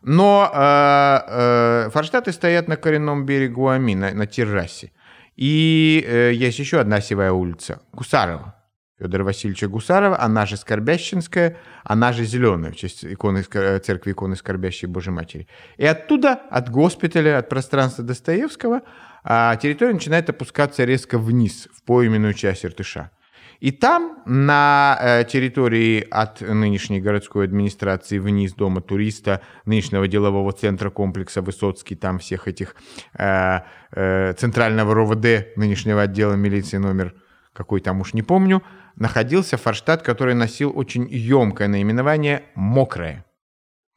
Но 0.03 0.51
э, 0.53 1.19
э, 1.27 1.91
форштаты 1.91 2.33
стоят 2.33 2.69
на 2.69 2.77
коренном 2.77 3.27
берегу 3.27 3.69
Ами, 3.69 3.95
на, 3.95 4.13
на 4.13 4.27
террасе. 4.27 4.93
И 5.37 6.05
э, 6.07 6.33
есть 6.35 6.59
еще 6.59 6.81
одна 6.81 7.01
севая 7.01 7.33
улица, 7.33 7.81
Гусарова. 7.93 8.55
Федора 8.99 9.25
Васильевича 9.25 9.69
Гусарова, 9.69 10.21
она 10.21 10.45
же 10.45 10.59
Скорбящинская, 10.59 11.57
она 11.85 12.13
же 12.13 12.25
Зеленая, 12.25 12.71
в 12.71 12.77
честь 12.77 13.03
иконы, 13.03 13.43
церкви 13.43 14.13
иконы 14.13 14.37
Скорбящей 14.37 14.89
Божьей 14.89 15.13
Матери. 15.13 15.49
И 15.79 15.87
оттуда, 15.87 16.35
от 16.51 16.69
госпиталя, 16.71 17.39
от 17.39 17.49
пространства 17.49 18.05
Достоевского, 18.05 18.83
а 19.25 19.57
территория 19.57 19.95
начинает 19.95 20.29
опускаться 20.29 20.85
резко 20.85 21.19
вниз, 21.19 21.69
в 21.75 21.83
поименную 21.83 22.35
часть 22.35 22.67
Иртыша. 22.67 23.11
И 23.61 23.73
там, 23.73 24.23
на 24.27 24.99
э, 25.01 25.25
территории 25.25 26.07
от 26.11 26.41
нынешней 26.41 27.01
городской 27.01 27.45
администрации 27.45 28.19
вниз 28.19 28.55
дома 28.55 28.81
туриста, 28.81 29.43
нынешнего 29.67 30.09
делового 30.09 30.53
центра 30.53 30.91
комплекса 30.91 31.43
Высоцкий, 31.43 31.95
там 31.95 32.19
всех 32.19 32.49
этих 32.49 32.75
э, 33.19 33.61
э, 33.93 34.33
центрального 34.33 34.95
РОВД, 34.95 35.57
нынешнего 35.57 36.03
отдела 36.03 36.35
милиции 36.35 36.79
номер 36.79 37.15
какой 37.53 37.81
там 37.81 38.01
уж 38.01 38.15
не 38.15 38.23
помню, 38.23 38.63
находился 38.97 39.57
форштадт, 39.57 40.03
который 40.03 40.35
носил 40.35 40.73
очень 40.75 41.07
емкое 41.11 41.69
наименование 41.69 42.45
«Мокрая». 42.55 43.25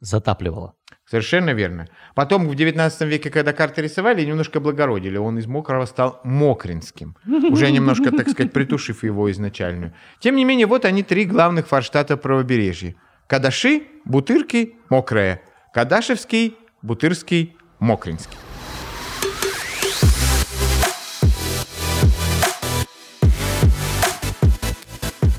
Затапливало. 0.00 0.74
Совершенно 1.06 1.50
верно. 1.50 1.86
Потом 2.14 2.48
в 2.48 2.54
19 2.54 3.02
веке, 3.02 3.30
когда 3.30 3.52
карты 3.52 3.82
рисовали, 3.82 4.24
немножко 4.24 4.58
благородили. 4.58 5.18
Он 5.18 5.38
из 5.38 5.46
мокрого 5.46 5.84
стал 5.84 6.20
мокринским. 6.24 7.14
Уже 7.26 7.70
немножко, 7.70 8.10
так 8.10 8.28
сказать, 8.30 8.52
притушив 8.52 9.04
его 9.04 9.30
изначальную. 9.30 9.92
Тем 10.18 10.36
не 10.36 10.44
менее, 10.44 10.66
вот 10.66 10.86
они 10.86 11.02
три 11.02 11.26
главных 11.26 11.68
форштата 11.68 12.16
правобережья. 12.16 12.94
Кадаши, 13.26 13.82
Бутырки, 14.06 14.76
Мокрая. 14.88 15.42
Кадашевский, 15.74 16.56
Бутырский, 16.80 17.54
Мокринский. 17.80 18.38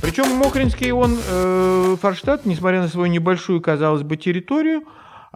Причем 0.02 0.32
Мокринский, 0.36 0.92
он, 0.92 1.18
э, 1.28 1.96
Форштадт, 2.00 2.46
несмотря 2.46 2.82
на 2.82 2.88
свою 2.88 3.12
небольшую, 3.12 3.62
казалось 3.62 4.04
бы, 4.04 4.16
территорию, 4.16 4.84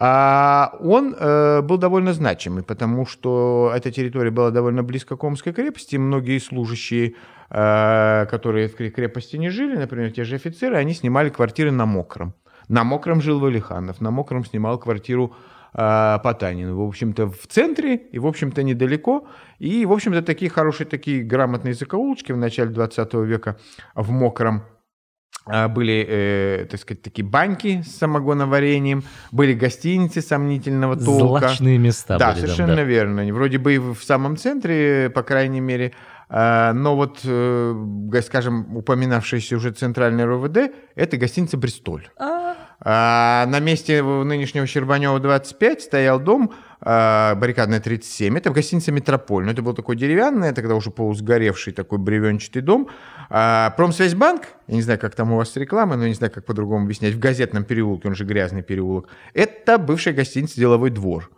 а 0.02 0.78
он 0.80 1.14
э, 1.14 1.62
был 1.62 1.78
довольно 1.78 2.14
значимый, 2.14 2.64
потому 2.64 3.06
что 3.06 3.70
эта 3.76 3.92
территория 3.92 4.32
была 4.32 4.50
довольно 4.50 4.82
близко 4.82 5.18
к 5.18 5.24
Омской 5.26 5.52
крепости. 5.52 5.98
Многие 5.98 6.40
служащие, 6.40 7.16
э, 7.50 8.26
которые 8.32 8.70
в 8.70 8.76
крепости 8.76 9.36
не 9.36 9.50
жили, 9.50 9.76
например, 9.76 10.12
те 10.12 10.24
же 10.24 10.36
офицеры, 10.36 10.78
они 10.78 10.94
снимали 10.94 11.30
квартиры 11.30 11.72
на 11.72 11.86
Мокром. 11.86 12.34
На 12.70 12.86
Мокром 12.86 13.20
жил 13.22 13.42
Валиханов, 13.42 14.00
на 14.00 14.10
Мокром 14.10 14.46
снимал 14.46 14.80
квартиру 14.80 15.36
э, 15.74 16.18
Потанин. 16.24 16.76
В 16.76 16.82
общем-то, 16.82 17.28
в 17.28 17.48
центре 17.48 17.98
и, 17.98 18.20
в 18.20 18.26
общем-то, 18.26 18.64
недалеко. 18.64 19.28
И, 19.58 19.86
в 19.86 19.92
общем-то, 19.92 20.22
такие 20.22 20.50
хорошие, 20.50 20.88
такие 20.88 21.24
грамотные 21.24 21.74
закоулочки 21.74 22.32
в 22.32 22.38
начале 22.38 22.70
20 22.70 23.14
века 23.16 23.58
в 23.96 24.12
Мокром 24.12 24.64
были, 25.68 26.06
э, 26.08 26.66
так 26.70 26.80
сказать, 26.80 27.02
такие 27.02 27.26
баньки 27.26 27.82
с 27.82 27.98
самогоноварением, 27.98 29.04
были 29.32 29.54
гостиницы 29.54 30.22
сомнительного 30.22 30.96
толка. 30.96 31.48
Злачные 31.48 31.78
места 31.78 32.18
да, 32.18 32.32
были 32.32 32.42
совершенно 32.42 32.76
там, 32.76 32.78
да. 32.78 32.84
верно. 32.84 33.34
Вроде 33.34 33.58
бы 33.58 33.76
и 33.76 33.78
в 33.78 34.00
самом 34.02 34.38
центре, 34.38 35.10
по 35.10 35.24
крайней 35.24 35.62
мере, 35.62 35.94
а, 36.30 36.74
но 36.74 36.96
вот, 36.96 37.22
э, 37.24 38.22
скажем, 38.24 38.78
упоминавшийся 38.78 39.56
уже 39.56 39.72
центральный 39.72 40.26
РОВД, 40.26 40.72
это 40.96 41.18
гостиница 41.18 41.58
«Бристоль». 41.58 42.08
А, 42.18 42.56
А 42.82 43.46
на 43.48 43.60
месте 43.60 44.04
нынешнего 44.04 44.68
Щербанева 44.68 45.20
25 45.20 45.82
стоял 45.82 46.20
дом 46.20 46.52
а, 46.52 46.69
баррикадная 46.82 47.80
37. 47.80 48.38
Это 48.38 48.52
гостиница 48.52 48.92
«Метрополь». 48.92 49.46
Но 49.46 49.52
это 49.52 49.62
был 49.62 49.74
такой 49.74 49.96
деревянный, 49.96 50.54
тогда 50.54 50.76
уже 50.76 50.92
полусгоревший 50.92 51.74
такой 51.74 51.98
бревенчатый 51.98 52.62
дом. 52.62 52.88
А, 53.30 53.72
Промсвязьбанк, 53.72 54.44
я 54.68 54.76
не 54.76 54.82
знаю, 54.82 55.00
как 55.00 55.16
там 55.16 55.34
у 55.34 55.38
вас 55.38 55.56
реклама, 55.56 55.96
но 55.96 56.04
я 56.04 56.10
не 56.10 56.16
знаю, 56.16 56.32
как 56.32 56.46
по-другому 56.46 56.86
объяснять, 56.86 57.14
в 57.14 57.20
газетном 57.20 57.64
переулке, 57.64 58.08
он 58.08 58.16
же 58.16 58.24
грязный 58.24 58.64
переулок, 58.64 59.10
это 59.34 59.78
бывшая 59.78 60.14
гостиница 60.14 60.56
«Деловой 60.56 60.90
двор». 60.90 61.30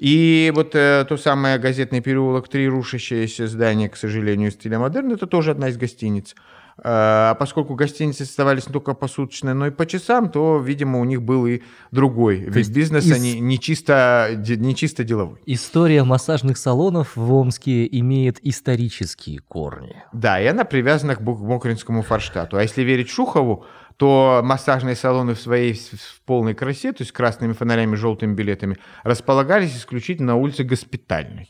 И 0.00 0.50
вот 0.54 0.74
э, 0.74 1.04
то 1.06 1.18
самое 1.18 1.58
газетный 1.58 2.00
переулок, 2.00 2.48
три 2.48 2.66
рушащееся 2.68 3.46
здание, 3.46 3.90
к 3.90 3.96
сожалению, 3.96 4.50
стиля 4.50 4.78
модерн, 4.78 5.12
это 5.12 5.26
тоже 5.26 5.50
одна 5.50 5.68
из 5.68 5.76
гостиниц. 5.76 6.34
А 6.82 7.34
поскольку 7.34 7.74
гостиницы 7.74 8.22
оставались 8.22 8.66
не 8.66 8.72
только 8.72 8.94
посуточно, 8.94 9.52
но 9.54 9.66
и 9.66 9.70
по 9.70 9.86
часам, 9.86 10.30
то, 10.30 10.58
видимо, 10.58 11.00
у 11.00 11.04
них 11.04 11.22
был 11.22 11.46
и 11.46 11.60
другой 11.90 12.36
вид 12.36 12.68
бизнеса, 12.70 13.14
из- 13.14 13.22
не, 13.22 13.38
не, 13.40 13.58
чисто, 13.58 14.30
не 14.46 14.74
чисто 14.74 15.04
деловой. 15.04 15.40
История 15.46 16.04
массажных 16.04 16.56
салонов 16.56 17.16
в 17.16 17.32
Омске 17.32 17.86
имеет 17.86 18.38
исторические 18.42 19.40
корни. 19.40 20.02
Да, 20.12 20.40
и 20.40 20.46
она 20.46 20.64
привязана 20.64 21.16
к 21.16 21.20
Мокринскому 21.20 22.02
форштату. 22.02 22.56
А 22.56 22.62
если 22.62 22.82
верить 22.82 23.10
Шухову, 23.10 23.64
то 23.96 24.40
массажные 24.42 24.96
салоны 24.96 25.34
в 25.34 25.40
своей 25.40 25.74
в 25.74 26.22
полной 26.24 26.54
красе, 26.54 26.92
то 26.92 27.02
есть 27.02 27.12
красными 27.12 27.52
фонарями, 27.52 27.96
желтыми 27.96 28.34
билетами, 28.34 28.78
располагались 29.02 29.76
исключительно 29.76 30.28
на 30.32 30.36
улице 30.36 30.64
Госпитальной, 30.64 31.48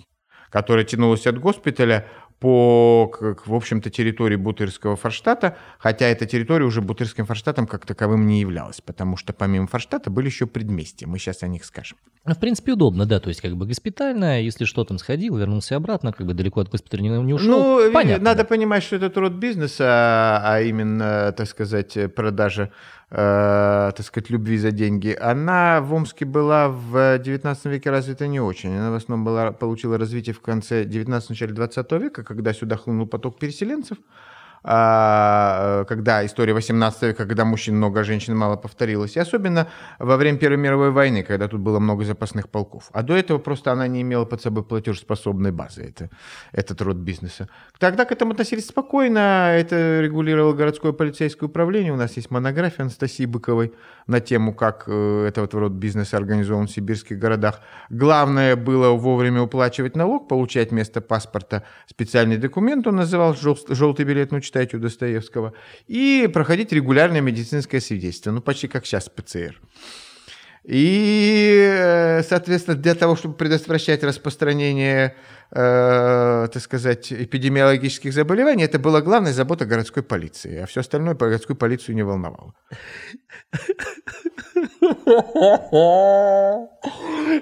которая 0.50 0.84
тянулась 0.84 1.28
от 1.28 1.38
госпиталя 1.38 2.08
по, 2.40 3.06
к- 3.12 3.34
к, 3.34 3.46
в 3.46 3.54
общем-то, 3.54 3.90
территории 3.90 4.36
Бутырского 4.36 4.96
форштата, 4.96 5.56
хотя 5.78 6.06
эта 6.06 6.24
территория 6.26 6.64
уже 6.64 6.80
Бутырским 6.80 7.26
форштатом 7.26 7.66
как 7.66 7.84
таковым 7.86 8.26
не 8.26 8.40
являлась, 8.40 8.80
потому 8.80 9.16
что 9.18 9.32
помимо 9.34 9.66
форштата 9.66 10.10
были 10.10 10.26
еще 10.26 10.46
предместья, 10.46 11.06
мы 11.06 11.18
сейчас 11.18 11.42
о 11.42 11.48
них 11.48 11.64
скажем. 11.66 11.98
Ну, 12.24 12.34
В 12.34 12.38
принципе, 12.38 12.72
удобно, 12.72 13.04
да, 13.06 13.20
то 13.20 13.28
есть 13.28 13.40
как 13.42 13.56
бы 13.56 13.66
госпитальная, 13.66 14.40
если 14.40 14.64
что, 14.64 14.84
там 14.84 14.98
сходил, 14.98 15.36
вернулся 15.36 15.76
обратно, 15.76 16.12
как 16.12 16.26
бы 16.26 16.34
далеко 16.34 16.60
от 16.60 16.70
госпиталя 16.70 17.02
не, 17.02 17.08
не 17.22 17.34
ушел. 17.34 17.48
Ну, 17.50 17.92
Понятно. 17.92 18.24
надо 18.24 18.42
да. 18.42 18.48
понимать, 18.48 18.82
что 18.82 18.96
этот 18.96 19.16
род 19.18 19.32
бизнеса, 19.32 20.40
а 20.42 20.60
именно, 20.62 21.32
так 21.36 21.46
сказать, 21.46 21.96
продажа, 22.14 22.72
э, 23.10 23.92
так 23.96 24.06
сказать, 24.06 24.30
любви 24.30 24.58
за 24.58 24.70
деньги, 24.70 25.16
она 25.20 25.80
в 25.80 25.92
Омске 25.92 26.24
была 26.24 26.68
в 26.68 27.18
19 27.18 27.64
веке 27.66 27.90
развита 27.90 28.26
не 28.26 28.40
очень. 28.40 28.76
Она 28.76 28.90
в 28.90 28.94
основном 28.94 29.24
была, 29.24 29.52
получила 29.52 29.98
развитие 29.98 30.34
в 30.34 30.40
конце 30.40 30.84
19 30.84 31.30
начале 31.30 31.52
20 31.52 31.92
века, 31.92 32.24
когда 32.24 32.52
сюда 32.52 32.76
хлынул 32.76 33.06
поток 33.06 33.38
переселенцев, 33.38 33.98
когда 34.62 36.22
история 36.24 36.52
18 36.52 37.02
века, 37.02 37.26
когда 37.26 37.44
мужчин 37.44 37.76
много, 37.76 38.00
а 38.00 38.04
женщин 38.04 38.36
мало 38.36 38.56
повторилась. 38.56 39.16
И 39.16 39.20
особенно 39.20 39.68
во 39.98 40.16
время 40.16 40.38
Первой 40.38 40.58
мировой 40.58 40.90
войны, 40.90 41.22
когда 41.22 41.48
тут 41.48 41.60
было 41.60 41.78
много 41.78 42.04
запасных 42.04 42.48
полков. 42.48 42.90
А 42.92 43.02
до 43.02 43.16
этого 43.16 43.38
просто 43.38 43.72
она 43.72 43.86
не 43.86 44.02
имела 44.02 44.24
под 44.24 44.42
собой 44.42 44.62
платежеспособной 44.64 45.52
базы, 45.52 45.82
это, 45.82 46.10
этот 46.52 46.82
род 46.82 46.96
бизнеса. 46.96 47.48
Тогда 47.78 48.04
к 48.04 48.12
этому 48.12 48.32
относились 48.32 48.66
спокойно, 48.66 49.52
это 49.56 50.00
регулировало 50.00 50.52
городское 50.52 50.92
полицейское 50.92 51.48
управление. 51.48 51.92
У 51.92 51.96
нас 51.96 52.16
есть 52.16 52.30
монография 52.30 52.82
Анастасии 52.82 53.24
Быковой 53.24 53.72
на 54.10 54.20
тему, 54.20 54.52
как 54.54 54.84
э, 54.86 55.26
этот 55.28 55.54
род 55.54 55.72
бизнеса 55.72 56.16
организован 56.16 56.66
в 56.66 56.70
сибирских 56.70 57.18
городах. 57.18 57.60
Главное 57.88 58.56
было 58.56 58.90
вовремя 58.90 59.42
уплачивать 59.42 59.96
налог, 59.96 60.28
получать 60.28 60.72
вместо 60.72 61.00
паспорта 61.00 61.62
специальный 61.86 62.36
документ, 62.36 62.86
он 62.86 62.96
называл 62.96 63.34
жел- 63.34 63.58
желтый 63.68 64.04
билет, 64.04 64.32
ну, 64.32 64.40
читайте 64.40 64.76
у 64.76 64.80
Достоевского, 64.80 65.52
и 65.86 66.28
проходить 66.32 66.72
регулярное 66.72 67.20
медицинское 67.20 67.80
свидетельство, 67.80 68.32
ну, 68.32 68.40
почти 68.40 68.68
как 68.68 68.84
сейчас 68.84 69.08
ПЦР. 69.08 69.60
И, 70.64 71.66
э, 71.72 72.22
соответственно, 72.22 72.76
для 72.76 72.94
того, 72.94 73.16
чтобы 73.16 73.34
предотвращать 73.34 74.04
распространение, 74.04 75.16
э, 75.50 76.48
так 76.52 76.62
сказать, 76.62 77.12
эпидемиологических 77.12 78.12
заболеваний, 78.12 78.64
это 78.64 78.78
была 78.78 79.00
главная 79.00 79.32
забота 79.32 79.64
городской 79.64 80.02
полиции, 80.02 80.58
а 80.58 80.66
все 80.66 80.80
остальное 80.80 81.14
городскую 81.14 81.56
полицию 81.56 81.94
не 81.94 82.02
волновало. 82.02 82.54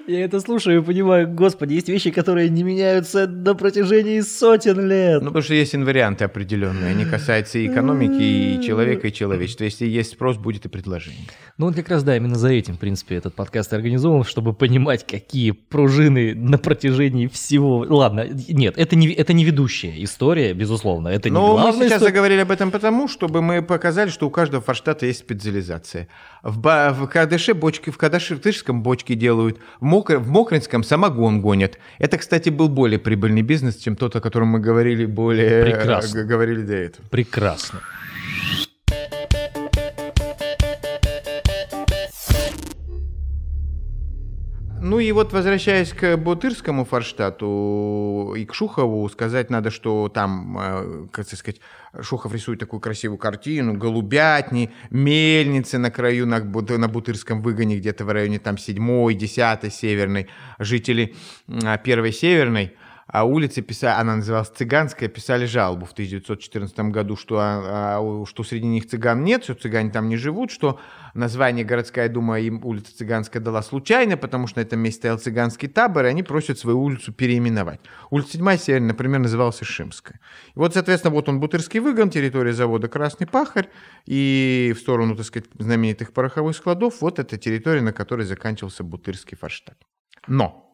Я 0.06 0.24
это 0.24 0.40
слушаю 0.40 0.80
и 0.80 0.84
понимаю, 0.84 1.28
господи, 1.28 1.74
есть 1.74 1.88
вещи, 1.88 2.10
которые 2.10 2.48
не 2.48 2.62
меняются 2.62 3.26
на 3.26 3.54
протяжении 3.54 4.20
сотен 4.20 4.88
лет. 4.88 5.20
Ну, 5.22 5.28
потому 5.28 5.42
что 5.42 5.54
есть 5.54 5.74
инварианты 5.74 6.24
определенные, 6.24 6.90
они 6.90 7.04
касаются 7.04 7.58
и 7.58 7.66
экономики, 7.66 8.20
и 8.20 8.62
человека, 8.64 9.08
и 9.08 9.12
человечества. 9.12 9.64
Если 9.64 9.86
есть 9.86 10.12
спрос, 10.12 10.36
будет 10.36 10.64
и 10.64 10.68
предложение. 10.68 11.26
Ну, 11.58 11.66
вот 11.66 11.76
как 11.76 11.88
раз, 11.88 12.02
да, 12.02 12.16
именно 12.16 12.36
за 12.36 12.48
этим, 12.48 12.74
в 12.74 12.78
принципе, 12.78 13.16
этот 13.16 13.34
подкаст 13.34 13.72
организован, 13.72 14.24
чтобы 14.24 14.52
понимать, 14.54 15.06
какие 15.06 15.50
пружины 15.52 16.34
на 16.34 16.58
протяжении 16.58 17.26
всего... 17.26 17.84
Ладно, 17.88 18.26
нет, 18.48 18.74
это 18.76 18.96
не, 18.96 19.12
это 19.12 19.32
не 19.32 19.44
ведущая 19.44 20.02
история, 20.02 20.54
безусловно, 20.54 21.08
это 21.08 21.28
не 21.28 21.34
Но 21.34 21.40
Ну, 21.40 21.46
мы 21.54 21.60
главная 21.62 21.88
сейчас 21.88 21.98
история. 21.98 22.12
заговорили 22.12 22.40
об 22.40 22.50
этом 22.50 22.70
потому, 22.70 23.08
чтобы 23.08 23.42
мы 23.42 23.62
показали, 23.62 24.10
что 24.10 24.26
у 24.26 24.30
каждого 24.30 24.62
форштата 24.62 25.06
есть 25.06 25.20
специализация. 25.20 26.08
В, 26.42 26.58
ба- 26.58 26.94
в 26.98 27.06
Кадыше 27.28 27.52
бочки, 27.52 27.90
в 27.90 27.98
Кадышском 27.98 28.82
бочки 28.82 29.12
делают, 29.14 29.58
в, 29.80 29.84
Мокр- 29.84 30.16
в 30.16 30.30
Мокринском 30.30 30.82
самогон 30.82 31.42
гонят. 31.42 31.78
Это, 31.98 32.16
кстати, 32.16 32.48
был 32.48 32.70
более 32.70 32.98
прибыльный 32.98 33.42
бизнес, 33.42 33.76
чем 33.76 33.96
тот, 33.96 34.16
о 34.16 34.20
котором 34.22 34.48
мы 34.48 34.60
говорили 34.60 35.04
более 35.04 35.62
Прекрасно. 35.62 36.20
э, 36.20 36.24
говорили 36.24 36.62
до 36.62 36.74
этого. 36.74 37.06
Прекрасно. 37.10 37.80
Ну 44.80 45.00
и 45.00 45.10
вот 45.12 45.32
возвращаясь 45.32 45.92
к 45.92 46.16
Бутырскому 46.16 46.84
форштату 46.84 48.34
и 48.36 48.44
к 48.44 48.54
Шухову, 48.54 49.08
сказать 49.08 49.50
надо, 49.50 49.70
что 49.70 50.08
там, 50.08 50.58
э, 50.58 51.06
как 51.10 51.26
сказать, 51.26 51.60
Шухов 52.00 52.32
рисует 52.32 52.60
такую 52.60 52.80
красивую 52.80 53.18
картину, 53.18 53.74
голубятни, 53.74 54.70
мельницы 54.90 55.78
на 55.78 55.90
краю, 55.90 56.26
на, 56.26 56.38
на 56.38 56.88
Бутырском 56.88 57.42
выгоне, 57.42 57.78
где-то 57.78 58.04
в 58.04 58.10
районе 58.10 58.38
там 58.38 58.56
7 58.56 59.18
10 59.18 59.74
северной, 59.74 60.28
жители 60.58 61.14
первой 61.82 62.12
северной– 62.12 62.74
а 63.10 63.24
улицы 63.24 63.62
писали, 63.62 63.98
она 63.98 64.16
называлась 64.16 64.50
Цыганская, 64.50 65.08
писали 65.08 65.46
жалобу 65.46 65.86
в 65.86 65.92
1914 65.92 66.78
году, 66.90 67.16
что, 67.16 67.38
а, 67.38 67.98
а, 68.00 68.26
что 68.26 68.44
среди 68.44 68.66
них 68.66 68.86
цыган 68.86 69.24
нет, 69.24 69.44
что 69.44 69.54
цыгане 69.54 69.90
там 69.90 70.10
не 70.10 70.18
живут, 70.18 70.50
что 70.50 70.78
название 71.14 71.64
городская 71.64 72.10
дума 72.10 72.38
им 72.38 72.62
улица 72.62 72.94
Цыганская 72.94 73.42
дала 73.42 73.62
случайно, 73.62 74.18
потому 74.18 74.46
что 74.46 74.58
на 74.58 74.62
этом 74.62 74.80
месте 74.80 74.98
стоял 74.98 75.18
цыганский 75.18 75.68
табор, 75.68 76.04
и 76.04 76.08
они 76.08 76.22
просят 76.22 76.58
свою 76.58 76.82
улицу 76.82 77.14
переименовать. 77.14 77.80
Улица 78.10 78.32
7 78.32 78.56
Северная, 78.58 78.88
например, 78.88 79.20
называлась 79.20 79.58
Шимская. 79.62 80.20
И 80.54 80.58
вот, 80.58 80.74
соответственно, 80.74 81.14
вот 81.14 81.30
он 81.30 81.40
Бутырский 81.40 81.80
выгон, 81.80 82.10
территория 82.10 82.52
завода 82.52 82.88
Красный 82.88 83.26
Пахарь, 83.26 83.70
и 84.04 84.74
в 84.76 84.80
сторону, 84.80 85.16
так 85.16 85.24
сказать, 85.24 85.48
знаменитых 85.58 86.12
пороховых 86.12 86.54
складов, 86.54 87.00
вот 87.00 87.18
эта 87.18 87.38
территория, 87.38 87.80
на 87.80 87.94
которой 87.94 88.26
заканчивался 88.26 88.84
Бутырский 88.84 89.38
форштадт. 89.38 89.78
Но 90.26 90.67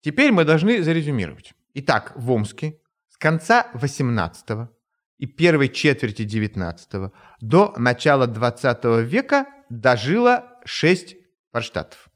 Теперь 0.00 0.32
мы 0.32 0.44
должны 0.44 0.82
зарезюмировать. 0.82 1.54
Итак, 1.74 2.12
в 2.16 2.30
Омске 2.30 2.80
с 3.08 3.16
конца 3.16 3.70
18 3.74 4.68
и 5.18 5.26
первой 5.26 5.68
четверти 5.68 6.24
19 6.24 7.12
до 7.40 7.74
начала 7.76 8.26
20 8.26 8.84
века 9.06 9.46
дожило 9.68 10.44
6 10.64 11.16
форштадтов. 11.52 12.08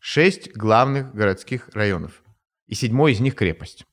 6 0.00 0.54
главных 0.56 1.14
городских 1.14 1.68
районов. 1.72 2.22
И 2.66 2.74
седьмой 2.74 3.12
из 3.12 3.20
них 3.20 3.34
крепость. 3.34 3.84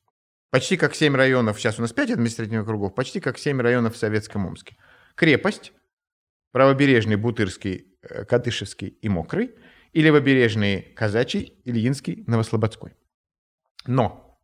Почти 0.50 0.76
как 0.76 0.96
7 0.96 1.16
районов, 1.16 1.58
сейчас 1.58 1.80
у 1.80 1.82
нас 1.82 1.94
5 1.94 2.12
административных 2.12 2.66
кругов, 2.66 2.94
почти 2.94 3.22
как 3.22 3.38
7 3.38 3.62
районов 3.62 3.96
в 3.96 3.98
Советском 3.98 4.46
Омске. 4.46 4.76
Крепость, 5.16 5.72
правобережный, 6.52 7.16
Бутырский, 7.16 7.96
э, 8.02 8.26
Катышевский 8.26 8.88
и 8.88 9.08
Мокрый, 9.08 9.56
и 9.94 10.02
левобережные 10.02 10.82
Казачий, 10.82 11.62
Ильинский, 11.64 12.24
Новослободской. 12.28 12.94
Но 13.88 14.40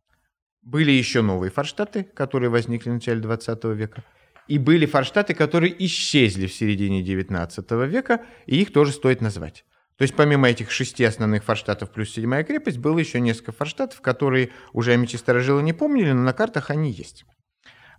были 0.62 0.90
еще 0.90 1.22
новые 1.22 1.50
форштаты, 1.50 2.04
которые 2.04 2.50
возникли 2.50 2.90
в 2.90 2.94
начале 2.94 3.20
20 3.20 3.64
века, 3.64 4.04
и 4.48 4.58
были 4.58 4.86
форштаты, 4.86 5.34
которые 5.34 5.74
исчезли 5.86 6.46
в 6.46 6.54
середине 6.54 7.02
19 7.02 7.70
века, 7.86 8.24
и 8.46 8.60
их 8.60 8.72
тоже 8.72 8.92
стоит 8.92 9.20
назвать. 9.20 9.64
То 9.96 10.02
есть 10.02 10.14
помимо 10.14 10.48
этих 10.48 10.70
шести 10.70 11.04
основных 11.04 11.44
форштатов 11.44 11.90
плюс 11.90 12.10
седьмая 12.10 12.44
крепость, 12.44 12.78
было 12.78 12.98
еще 12.98 13.20
несколько 13.20 13.52
форштатов, 13.52 14.00
которые 14.00 14.50
уже 14.72 14.96
мечи-старожилы 14.96 15.62
не 15.62 15.72
помнили, 15.72 16.12
но 16.12 16.22
на 16.22 16.32
картах 16.32 16.70
они 16.70 16.90
есть. 16.92 17.24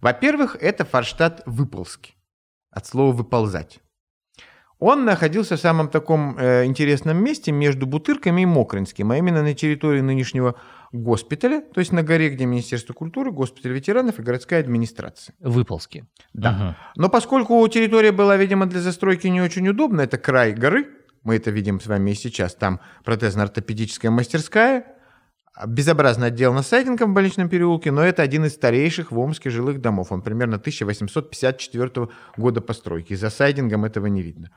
Во-первых, 0.01 0.55
это 0.61 0.85
форштадт 0.85 1.43
Выползки, 1.45 2.13
от 2.71 2.85
слова 2.87 3.11
«выползать». 3.13 3.79
Он 4.79 5.03
находился 5.03 5.57
в 5.57 5.59
самом 5.59 5.89
таком 5.89 6.37
э, 6.37 6.65
интересном 6.65 7.21
месте 7.21 7.51
между 7.51 7.85
Бутырками 7.85 8.41
и 8.41 8.45
Мокринским, 8.45 9.11
а 9.11 9.17
именно 9.17 9.43
на 9.43 9.53
территории 9.53 9.99
нынешнего 9.99 10.55
госпиталя, 10.93 11.61
то 11.61 11.79
есть 11.79 11.91
на 11.91 12.01
горе, 12.01 12.29
где 12.29 12.45
Министерство 12.45 12.93
культуры, 12.93 13.31
госпиталь 13.31 13.73
ветеранов 13.73 14.19
и 14.19 14.21
городская 14.21 14.61
администрация. 14.61 15.35
Выползки. 15.39 16.05
Да. 16.33 16.75
Угу. 16.95 17.01
Но 17.01 17.09
поскольку 17.09 17.67
территория 17.67 18.13
была, 18.13 18.37
видимо, 18.37 18.67
для 18.67 18.79
застройки 18.79 19.27
не 19.27 19.41
очень 19.41 19.67
удобна, 19.67 20.01
это 20.01 20.17
край 20.17 20.53
горы, 20.53 20.87
мы 21.23 21.35
это 21.35 21.51
видим 21.51 21.81
с 21.81 21.87
вами 21.87 22.11
и 22.11 22.15
сейчас, 22.15 22.55
там 22.55 22.79
протезно-ортопедическая 23.03 24.09
мастерская, 24.09 24.85
безобразно 25.67 26.27
отделана 26.27 26.63
сайдингом 26.63 27.11
в 27.11 27.13
больничном 27.13 27.49
переулке, 27.49 27.91
но 27.91 28.01
это 28.03 28.21
один 28.21 28.45
из 28.45 28.53
старейших 28.53 29.11
в 29.11 29.19
Омске 29.19 29.49
жилых 29.49 29.81
домов. 29.81 30.11
Он 30.11 30.21
примерно 30.21 30.55
1854 30.55 32.09
года 32.37 32.61
постройки. 32.61 33.13
За 33.15 33.29
сайдингом 33.29 33.85
этого 33.85 34.07
не 34.07 34.21
видно. 34.21 34.51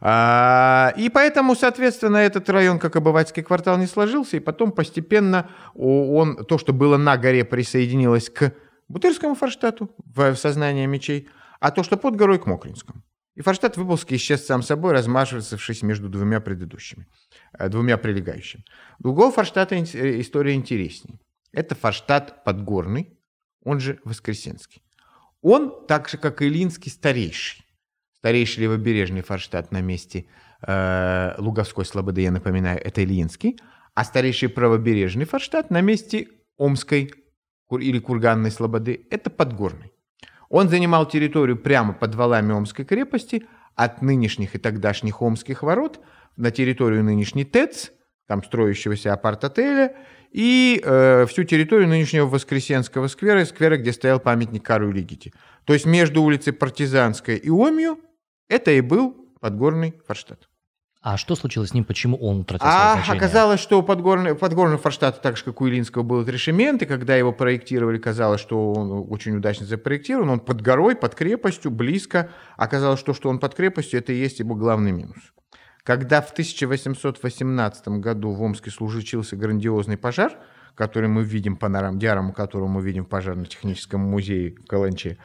А, 0.00 0.92
и 0.96 1.08
поэтому, 1.08 1.54
соответственно, 1.54 2.18
этот 2.18 2.48
район 2.50 2.78
как 2.78 2.96
обывательский 2.96 3.42
квартал 3.42 3.78
не 3.78 3.86
сложился, 3.86 4.36
и 4.36 4.40
потом 4.40 4.72
постепенно 4.72 5.48
он, 5.74 6.44
то, 6.44 6.58
что 6.58 6.72
было 6.72 6.96
на 6.96 7.16
горе, 7.16 7.44
присоединилось 7.44 8.30
к 8.30 8.52
Бутырскому 8.88 9.34
форштату 9.34 9.90
в 10.14 10.34
сознание 10.36 10.86
мечей, 10.86 11.28
а 11.60 11.70
то, 11.70 11.82
что 11.82 11.96
под 11.96 12.16
горой, 12.16 12.38
к 12.38 12.46
Мокринскому. 12.46 13.02
И 13.38 13.42
форштадт 13.42 13.76
Выползский 13.76 14.16
исчез 14.16 14.44
сам 14.44 14.62
собой, 14.62 14.92
размашивавшись 14.92 15.82
между 15.82 16.08
двумя 16.08 16.40
предыдущими, 16.40 17.06
э, 17.52 17.68
двумя 17.68 17.96
прилегающими. 17.96 18.64
Другого 18.98 19.32
форштадта 19.32 19.76
э, 19.76 20.20
история 20.20 20.54
интереснее. 20.54 21.18
Это 21.52 21.74
форштадт 21.74 22.44
Подгорный, 22.44 23.18
он 23.64 23.80
же 23.80 23.98
Воскресенский. 24.04 24.82
Он, 25.40 25.86
так 25.86 26.08
же 26.08 26.18
как 26.18 26.42
и 26.42 26.48
Илинский, 26.48 26.90
старейший 26.90 27.64
старейший 28.18 28.64
левобережный 28.64 29.22
форштадт 29.22 29.72
на 29.72 29.80
месте 29.80 30.26
э, 30.66 31.34
Луговской 31.38 31.84
слободы, 31.84 32.22
я 32.22 32.30
напоминаю, 32.30 32.80
это 32.84 33.02
Ильинский, 33.04 33.58
а 33.94 34.04
старейший 34.04 34.48
правобережный 34.48 35.24
форштадт 35.24 35.70
на 35.70 35.80
месте 35.80 36.28
Омской 36.56 37.12
или 37.70 37.98
Курганной 37.98 38.50
слободы– 38.50 39.06
это 39.10 39.30
Подгорный. 39.30 39.92
Он 40.48 40.68
занимал 40.68 41.06
территорию 41.06 41.56
прямо 41.56 41.92
под 41.92 42.14
валами 42.14 42.52
Омской 42.52 42.84
крепости 42.84 43.46
от 43.74 44.02
нынешних 44.02 44.54
и 44.54 44.58
тогдашних 44.58 45.22
Омских 45.22 45.62
ворот 45.62 46.00
на 46.38 46.50
территорию 46.50 47.04
нынешней 47.04 47.44
ТЭЦ, 47.44 47.90
там 48.26 48.42
строящегося 48.42 49.12
апарт-отеля, 49.12 49.94
и 50.30 50.80
э, 50.82 51.26
всю 51.26 51.44
территорию 51.44 51.88
нынешнего 51.88 52.26
Воскресенского 52.26 53.08
сквера, 53.08 53.44
сквера, 53.44 53.76
где 53.76 53.92
стоял 53.92 54.20
памятник 54.20 54.62
Кару 54.62 54.90
Лигити. 54.90 55.32
То 55.64 55.72
есть 55.72 55.86
между 55.86 56.22
улицей 56.22 56.52
Партизанской 56.52 57.36
и 57.36 57.50
Омью 57.50 57.98
это 58.48 58.70
и 58.70 58.80
был 58.80 59.14
подгорный 59.40 59.94
Форштадт. 60.06 60.48
А 61.00 61.16
что 61.16 61.36
случилось 61.36 61.70
с 61.70 61.74
ним? 61.74 61.84
Почему 61.84 62.16
он 62.16 62.40
утратил 62.40 62.66
а 62.66 62.70
свое 62.70 63.04
значение? 63.04 63.16
оказалось, 63.16 63.60
что 63.60 63.78
у 63.78 63.82
подгорный, 63.82 64.34
подгорный 64.34 64.78
Форштадта, 64.78 65.20
так 65.20 65.36
же, 65.36 65.44
как 65.44 65.60
у 65.60 65.68
Илинского, 65.68 66.02
был 66.02 66.24
решемент, 66.24 66.82
и 66.82 66.86
когда 66.86 67.16
его 67.16 67.32
проектировали, 67.32 67.98
казалось, 67.98 68.40
что 68.40 68.72
он 68.72 69.06
очень 69.08 69.36
удачно 69.36 69.64
запроектирован, 69.64 70.28
он 70.28 70.40
под 70.40 70.60
горой, 70.60 70.96
под 70.96 71.14
крепостью, 71.14 71.70
близко. 71.70 72.30
Оказалось, 72.56 72.98
что, 72.98 73.14
что 73.14 73.28
он 73.28 73.38
под 73.38 73.54
крепостью, 73.54 74.00
это 74.00 74.12
и 74.12 74.16
есть 74.16 74.40
его 74.40 74.56
главный 74.56 74.90
минус. 74.90 75.32
Когда 75.88 76.20
в 76.20 76.32
1818 76.32 77.88
году 77.88 78.32
в 78.32 78.42
Омске 78.42 78.70
случился 78.70 79.36
грандиозный 79.36 79.96
пожар, 79.96 80.36
который 80.74 81.08
мы 81.08 81.24
видим, 81.24 81.56
панорам, 81.56 81.98
диараму 81.98 82.34
которого 82.34 82.68
мы 82.68 82.82
видим 82.82 83.06
в 83.06 83.08
пожарно-техническом 83.08 83.98
музее 83.98 84.54
в 84.54 84.66
Каланче, 84.66 85.16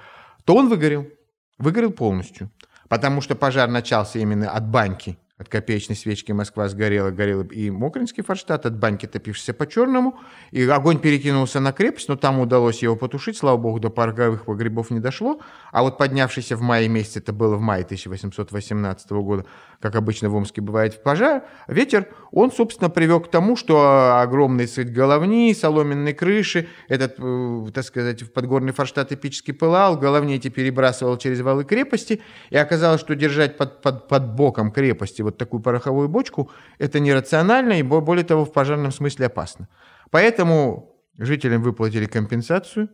то 0.46 0.56
он 0.56 0.70
выгорел. 0.70 1.10
Выгорел 1.58 1.92
полностью 1.92 2.50
потому 2.94 3.22
что 3.22 3.34
пожар 3.34 3.70
начался 3.70 4.20
именно 4.20 4.52
от 4.52 4.68
баньки, 4.68 5.18
от 5.44 5.50
копеечной 5.50 5.96
свечки 5.96 6.32
Москва 6.32 6.68
сгорела, 6.70 7.12
горел 7.12 7.42
и 7.42 7.70
Мокринский 7.70 8.24
форштадт, 8.24 8.66
от 8.66 8.78
баньки 8.78 9.06
топившийся 9.06 9.54
по-черному, 9.54 10.20
и 10.52 10.64
огонь 10.64 11.00
перекинулся 11.00 11.60
на 11.60 11.72
крепость, 11.72 12.10
но 12.10 12.16
там 12.16 12.40
удалось 12.40 12.82
его 12.82 12.96
потушить, 12.96 13.38
слава 13.38 13.58
богу, 13.58 13.80
до 13.80 13.90
парговых 13.90 14.46
погребов 14.46 14.90
не 14.90 15.00
дошло, 15.00 15.40
а 15.72 15.84
вот 15.84 15.98
поднявшийся 15.98 16.56
в 16.56 16.62
мае 16.62 16.88
месяце, 16.88 17.20
это 17.20 17.34
было 17.34 17.56
в 17.56 17.62
мае 17.62 17.84
1818 17.84 19.12
года, 19.12 19.46
как 19.80 19.96
обычно 19.96 20.30
в 20.30 20.36
Омске 20.36 20.62
бывает 20.62 20.94
в 20.94 21.02
пожар, 21.02 21.44
ветер, 21.68 22.08
он, 22.32 22.52
собственно, 22.52 22.90
привел 22.90 23.20
к 23.20 23.30
тому, 23.30 23.56
что 23.56 24.20
огромные 24.22 24.68
сказать, 24.68 24.94
головни, 24.94 25.54
соломенные 25.54 26.14
крыши, 26.14 26.68
этот, 26.88 27.16
э, 27.20 27.72
так 27.74 27.84
сказать, 27.84 28.32
подгорный 28.34 28.72
форштадт 28.72 29.12
эпически 29.12 29.52
пылал, 29.52 29.98
головни 29.98 30.36
эти 30.36 30.48
перебрасывал 30.48 31.18
через 31.18 31.42
валы 31.42 31.66
крепости, 31.66 32.22
и 32.50 32.58
оказалось, 32.58 33.02
что 33.02 33.16
держать 33.16 33.58
под, 33.58 33.82
под, 33.82 34.08
под 34.08 34.36
боком 34.36 34.72
крепости 34.72 35.22
вот 35.22 35.33
такую 35.38 35.62
пороховую 35.62 36.10
бочку, 36.10 36.52
это 36.80 37.00
нерационально 37.00 37.74
и, 37.74 37.84
более 37.84 38.26
того, 38.26 38.46
в 38.46 38.54
пожарном 38.54 38.92
смысле 38.92 39.28
опасно. 39.28 39.68
Поэтому 40.12 40.96
жителям 41.18 41.62
выплатили 41.62 42.06
компенсацию, 42.06 42.90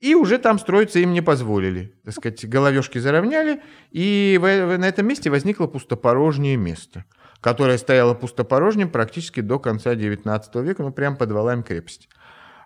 и 0.00 0.14
уже 0.14 0.38
там 0.38 0.58
строиться 0.58 0.98
им 0.98 1.12
не 1.12 1.22
позволили. 1.22 1.94
Так 2.04 2.14
сказать, 2.14 2.46
головешки 2.46 2.98
заровняли, 2.98 3.62
и 3.90 4.38
на 4.40 4.84
этом 4.86 5.06
месте 5.06 5.30
возникло 5.30 5.66
пустопорожнее 5.66 6.56
место, 6.56 7.06
которое 7.40 7.78
стояло 7.78 8.12
пустопорожним 8.12 8.90
практически 8.90 9.40
до 9.40 9.58
конца 9.58 9.94
XIX 9.94 10.62
века, 10.62 10.82
ну, 10.82 10.92
прямо 10.92 11.16
под 11.16 11.30
валами 11.30 11.62
крепости. 11.62 12.08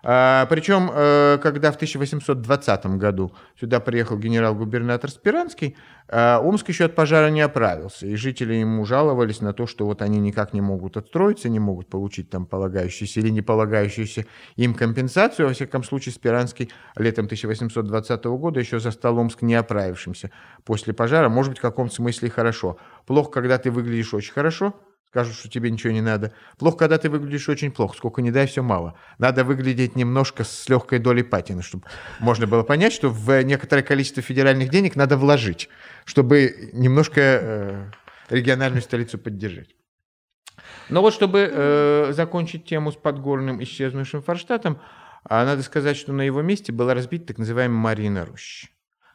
А, 0.03 0.45
причем, 0.49 0.89
э, 0.93 1.37
когда 1.41 1.71
в 1.71 1.75
1820 1.75 2.97
году 2.97 3.33
сюда 3.59 3.79
приехал 3.79 4.17
генерал-губернатор 4.17 5.09
Спиранский, 5.09 5.75
а, 6.07 6.39
Омск 6.39 6.69
еще 6.69 6.85
от 6.85 6.95
пожара 6.95 7.29
не 7.29 7.41
оправился, 7.41 8.07
и 8.07 8.15
жители 8.15 8.55
ему 8.55 8.85
жаловались 8.85 9.41
на 9.41 9.53
то, 9.53 9.67
что 9.67 9.85
вот 9.85 10.01
они 10.01 10.19
никак 10.19 10.53
не 10.53 10.61
могут 10.61 10.97
отстроиться, 10.97 11.49
не 11.49 11.59
могут 11.59 11.87
получить 11.87 12.29
там 12.29 12.45
полагающуюся 12.45 13.19
или 13.19 13.29
не 13.29 13.41
полагающуюся 13.41 14.25
им 14.55 14.73
компенсацию. 14.73 15.47
Во 15.47 15.53
всяком 15.53 15.83
случае, 15.83 16.13
Спиранский 16.13 16.71
летом 16.95 17.25
1820 17.25 18.25
года 18.25 18.59
еще 18.59 18.79
застал 18.79 19.17
Омск 19.19 19.41
не 19.41 19.55
оправившимся 19.55 20.31
после 20.63 20.93
пожара. 20.93 21.29
Может 21.29 21.51
быть, 21.51 21.59
в 21.59 21.61
каком-то 21.61 21.93
смысле 21.93 22.29
хорошо. 22.29 22.77
Плохо, 23.05 23.29
когда 23.29 23.57
ты 23.57 23.69
выглядишь 23.69 24.13
очень 24.13 24.33
хорошо, 24.33 24.73
скажут, 25.09 25.35
что 25.35 25.49
тебе 25.49 25.71
ничего 25.71 25.91
не 25.91 26.01
надо. 26.01 26.33
Плохо, 26.57 26.77
когда 26.77 26.97
ты 26.97 27.09
выглядишь 27.09 27.49
очень 27.49 27.71
плохо. 27.71 27.97
Сколько 27.97 28.21
не 28.21 28.31
дай, 28.31 28.45
все 28.45 28.61
мало. 28.61 28.95
Надо 29.17 29.43
выглядеть 29.43 29.95
немножко 29.95 30.43
с 30.43 30.69
легкой 30.69 30.99
долей 30.99 31.23
патины, 31.23 31.63
чтобы 31.63 31.85
можно 32.19 32.45
было 32.45 32.63
понять, 32.63 32.93
что 32.93 33.09
в 33.09 33.41
некоторое 33.43 33.81
количество 33.81 34.21
федеральных 34.21 34.69
денег 34.69 34.95
надо 34.95 35.17
вложить, 35.17 35.69
чтобы 36.05 36.69
немножко 36.73 37.21
э, 37.21 37.91
региональную 38.29 38.83
столицу 38.83 39.17
поддержать. 39.17 39.75
Но 40.89 41.01
вот 41.01 41.13
чтобы 41.13 41.49
э, 41.51 42.11
закончить 42.13 42.65
тему 42.65 42.91
с 42.91 42.95
подгорным 42.95 43.63
исчезнувшим 43.63 44.21
Форштадтом, 44.21 44.79
а 45.23 45.43
надо 45.43 45.63
сказать, 45.63 45.97
что 45.97 46.13
на 46.13 46.21
его 46.21 46.41
месте 46.43 46.71
была 46.71 46.93
разбита 46.93 47.27
так 47.27 47.39
называемая 47.39 47.79
Марина 47.79 48.25
Роща. 48.25 48.67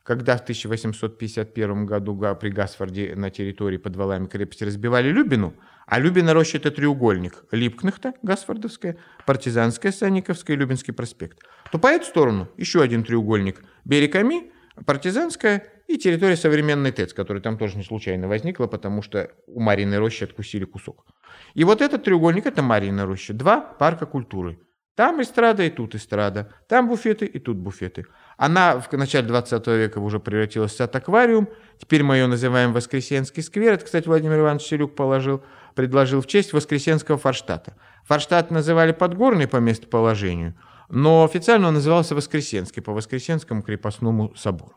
Когда 0.05 0.37
в 0.37 0.43
1851 0.43 1.87
году 1.87 2.15
при 2.39 2.51
Гасфорде 2.51 3.15
на 3.17 3.31
территории 3.31 3.79
под 3.79 3.97
валами 3.97 4.27
крепости 4.27 4.63
разбивали 4.63 5.09
Любину, 5.09 5.55
а 5.87 5.99
Любина 5.99 6.35
роща– 6.35 6.59
это 6.59 6.71
треугольник 6.71 7.45
Липкнахта, 7.51 8.13
Гасфордовская, 8.23 8.99
Партизанская, 9.25 9.93
Санниковская, 9.93 10.59
Любинский 10.59 10.93
проспект, 10.93 11.39
то 11.73 11.79
по 11.79 11.87
эту 11.87 12.05
сторону 12.05 12.49
еще 12.59 12.83
один 12.83 13.03
треугольник– 13.03 13.65
берег 13.87 14.15
Ами, 14.17 14.53
Партизанская 14.85 15.65
и 15.89 15.97
территория 15.97 16.37
современной 16.37 16.93
ТЭЦ, 16.93 17.15
которая 17.15 17.43
там 17.43 17.57
тоже 17.57 17.79
не 17.79 17.85
случайно 17.85 18.29
возникла, 18.29 18.67
потому 18.67 19.01
что 19.01 19.31
у 19.47 19.61
Марины 19.61 19.97
рощи 19.97 20.25
откусили 20.25 20.67
кусок. 20.67 21.07
И 21.55 21.65
вот 21.65 21.81
этот 21.81 22.05
треугольник– 22.05 22.45
это 22.47 22.63
Марина 22.63 23.07
роща. 23.07 23.33
Два 23.33 23.61
парка 23.61 24.05
культуры. 24.05 24.59
Там 24.97 25.21
эстрада 25.21 25.65
и 25.65 25.71
тут 25.71 25.95
эстрада. 25.95 26.53
Там 26.69 26.89
буфеты 26.89 27.27
и 27.27 27.39
тут 27.39 27.57
буфеты. 27.57 28.07
Она 28.37 28.81
в 28.81 28.91
начале 28.93 29.27
20 29.27 29.67
века 29.69 29.99
уже 29.99 30.19
превратилась 30.19 30.73
в 30.73 30.77
сад-аквариум. 30.77 31.49
Теперь 31.79 32.03
мы 32.03 32.17
ее 32.17 32.27
называем 32.27 32.73
Воскресенский 32.73 33.43
сквер. 33.43 33.75
Это, 33.75 33.85
кстати, 33.85 34.09
Владимир 34.09 34.41
Иванович 34.41 34.67
Селюк 34.67 34.95
положил, 34.95 35.43
предложил 35.75 36.21
в 36.21 36.27
честь 36.27 36.53
Воскресенского 36.53 37.19
Форштадта. 37.19 37.77
Форштадт 38.05 38.51
называли 38.51 38.93
Подгорный 38.93 39.47
по 39.47 39.59
местоположению, 39.59 40.55
но 40.89 41.25
официально 41.25 41.69
он 41.69 41.75
назывался 41.75 42.15
Воскресенский 42.15 42.83
по 42.83 42.93
Воскресенскому 42.93 43.63
крепостному 43.63 44.35
собору. 44.35 44.75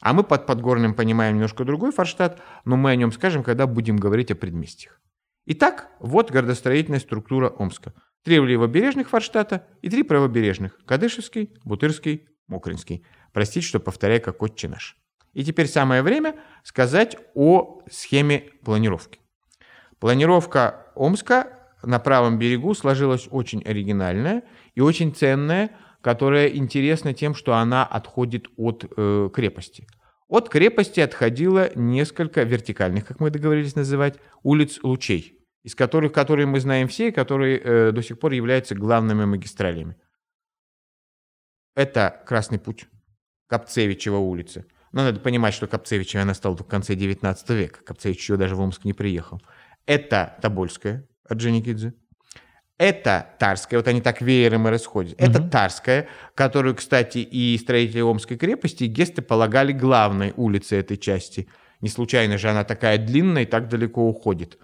А 0.00 0.12
мы 0.12 0.22
под 0.22 0.46
Подгорным 0.46 0.94
понимаем 0.94 1.36
немножко 1.36 1.64
другой 1.64 1.92
Форштадт, 1.92 2.40
но 2.64 2.76
мы 2.76 2.90
о 2.90 2.96
нем 2.96 3.10
скажем, 3.12 3.42
когда 3.42 3.66
будем 3.66 3.96
говорить 3.96 4.30
о 4.30 4.34
предместьях. 4.34 5.00
Итак, 5.46 5.88
вот 5.98 6.30
городостроительная 6.30 7.00
структура 7.00 7.48
Омска. 7.48 7.94
Три 8.22 8.36
левобережных 8.36 9.08
Форштадта 9.08 9.66
и 9.80 9.88
три 9.88 10.02
правобережных– 10.02 10.78
Кадышевский, 10.86 11.54
Бутырский, 11.64 12.28
Мокринский. 12.48 13.04
Простите, 13.32 13.66
что 13.66 13.80
повторяю, 13.80 14.20
как 14.20 14.42
отче 14.42 14.68
наш. 14.68 14.96
И 15.34 15.44
теперь 15.44 15.68
самое 15.68 16.02
время 16.02 16.34
сказать 16.64 17.16
о 17.34 17.82
схеме 17.90 18.50
планировки. 18.64 19.20
Планировка 20.00 20.86
Омска 20.94 21.58
на 21.82 21.98
правом 21.98 22.38
берегу 22.38 22.74
сложилась 22.74 23.28
очень 23.30 23.62
оригинальная 23.62 24.42
и 24.74 24.80
очень 24.80 25.14
ценная, 25.14 25.70
которая 26.00 26.48
интересна 26.48 27.14
тем, 27.14 27.34
что 27.34 27.54
она 27.54 27.84
отходит 27.84 28.46
от 28.56 28.84
э, 28.96 29.28
крепости. 29.32 29.86
От 30.28 30.48
крепости 30.48 31.00
отходило 31.00 31.70
несколько 31.74 32.42
вертикальных, 32.42 33.06
как 33.06 33.20
мы 33.20 33.30
договорились 33.30 33.74
называть, 33.74 34.18
улиц 34.42 34.78
лучей, 34.82 35.38
из 35.62 35.74
которых, 35.74 36.12
которые 36.12 36.46
мы 36.46 36.60
знаем 36.60 36.88
все, 36.88 37.08
и 37.08 37.12
которые 37.12 37.58
э, 37.58 37.92
до 37.92 38.02
сих 38.02 38.18
пор 38.18 38.32
являются 38.32 38.74
главными 38.74 39.24
магистралями. 39.24 39.96
Это 41.78 42.22
Красный 42.26 42.58
путь, 42.58 42.86
Капцевичева 43.46 44.16
улица. 44.16 44.64
Но 44.90 45.04
надо 45.04 45.20
понимать, 45.20 45.54
что 45.54 45.68
Капцевичева 45.68 46.22
она 46.22 46.34
стала 46.34 46.56
в 46.56 46.64
конце 46.64 46.96
19 46.96 47.50
века. 47.50 47.84
Капцевич 47.84 48.18
еще 48.18 48.36
даже 48.36 48.56
в 48.56 48.60
Омск 48.60 48.84
не 48.84 48.92
приехал. 48.92 49.40
Это 49.86 50.36
Тобольская 50.42 51.06
от 51.24 51.38
Дженикидзе. 51.38 51.94
Это 52.78 53.28
Тарская, 53.38 53.78
вот 53.78 53.86
они 53.86 54.00
так 54.00 54.20
веером 54.20 54.66
и 54.66 54.72
расходят. 54.72 55.12
Угу. 55.20 55.30
Это 55.30 55.40
Тарская, 55.40 56.08
которую, 56.34 56.74
кстати, 56.74 57.18
и 57.18 57.56
строители 57.58 58.00
Омской 58.00 58.36
крепости, 58.36 58.82
и 58.82 58.88
гесты 58.88 59.22
полагали 59.22 59.70
главной 59.70 60.32
улицей 60.36 60.80
этой 60.80 60.96
части. 60.96 61.48
Не 61.80 61.90
случайно 61.90 62.38
же 62.38 62.50
она 62.50 62.64
такая 62.64 62.98
длинная 62.98 63.44
и 63.44 63.46
так 63.46 63.68
далеко 63.68 64.02
уходит. 64.08 64.58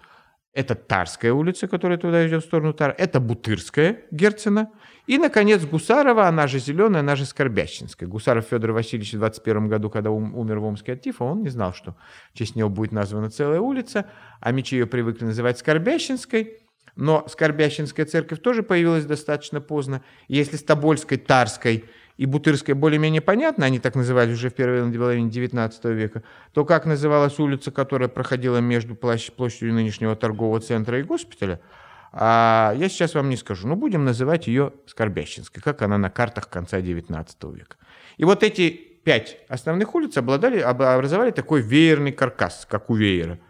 Это 0.53 0.75
Тарская 0.75 1.33
улица, 1.33 1.69
которая 1.69 1.97
туда 1.97 2.27
идет 2.27 2.43
в 2.43 2.47
сторону 2.47 2.73
Тар. 2.73 2.93
Это 2.99 3.21
Бутырская, 3.21 3.99
Герцена. 4.11 4.73
И, 5.07 5.19
наконец, 5.19 5.63
Гусарова, 5.65 6.29
она 6.29 6.47
же 6.47 6.59
Зеленая, 6.59 7.01
она 7.01 7.15
же 7.15 7.27
Скорбящинская. 7.27 8.09
Гусаров 8.09 8.47
Федор 8.47 8.73
Васильевич 8.73 9.13
в 9.13 9.19
21 9.19 9.69
году, 9.69 9.91
когда 9.91 10.11
умер 10.11 10.61
в 10.61 10.65
Омске 10.65 10.95
от 10.95 11.03
тифа, 11.03 11.25
он 11.25 11.43
не 11.43 11.51
знал, 11.51 11.75
что 11.75 11.95
в 12.33 12.39
честь 12.39 12.57
него 12.57 12.71
будет 12.71 12.93
названа 12.93 13.31
целая 13.31 13.61
улица, 13.61 14.07
а 14.41 14.51
мечи 14.53 14.77
ее 14.77 14.87
привыкли 14.87 15.27
называть 15.27 15.59
Скорбящинской. 15.59 16.59
Но 16.97 17.27
Скорбящинская 17.29 18.07
церковь 18.07 18.41
тоже 18.41 18.63
появилась 18.63 19.05
достаточно 19.05 19.61
поздно. 19.61 20.03
Если 20.29 20.57
с 20.57 20.63
Тобольской, 20.63 21.19
Тарской 21.19 21.85
и 22.17 22.25
Бутырской 22.25 22.75
более-менее 22.75 23.21
понятно, 23.21 23.67
они 23.67 23.81
так 23.81 23.97
называли 23.97 24.33
уже 24.33 24.49
в 24.49 24.55
первой 24.55 24.91
половине 24.91 25.29
XIX 25.29 25.93
века, 25.93 26.23
то 26.55 26.65
как 26.65 26.87
называлась 26.87 27.39
улица, 27.39 27.73
которая 27.73 28.09
проходила 28.09 28.59
между 28.59 28.95
площадью 28.95 29.75
нынешнего 29.75 30.17
торгового 30.17 30.61
центра 30.61 30.99
и 30.99 31.03
госпиталя– 31.03 31.61
а 32.17 32.73
я 32.77 32.89
сейчас 32.89 33.15
вам 33.15 33.29
не 33.29 33.37
скажу, 33.37 33.67
но 33.67 33.75
будем 33.75 34.05
называть 34.05 34.47
ее 34.47 34.73
Скорбящинской, 34.87 35.61
как 35.61 35.83
она 35.83 35.99
на 35.99 36.11
картах 36.11 36.49
конца 36.49 36.79
XIX 36.79 37.27
века. 37.53 37.77
И 38.19 38.25
вот 38.25 38.45
эти 38.45 38.71
пять 39.05 39.39
основных 39.49 39.97
улиц 39.97 40.17
обладали, 40.17 40.61
образовали 40.61 41.33
такой 41.33 41.61
веерный 41.61 42.13
каркас, 42.13 42.69
как 42.71 42.89
у 42.89 42.95
веера. 42.95 43.41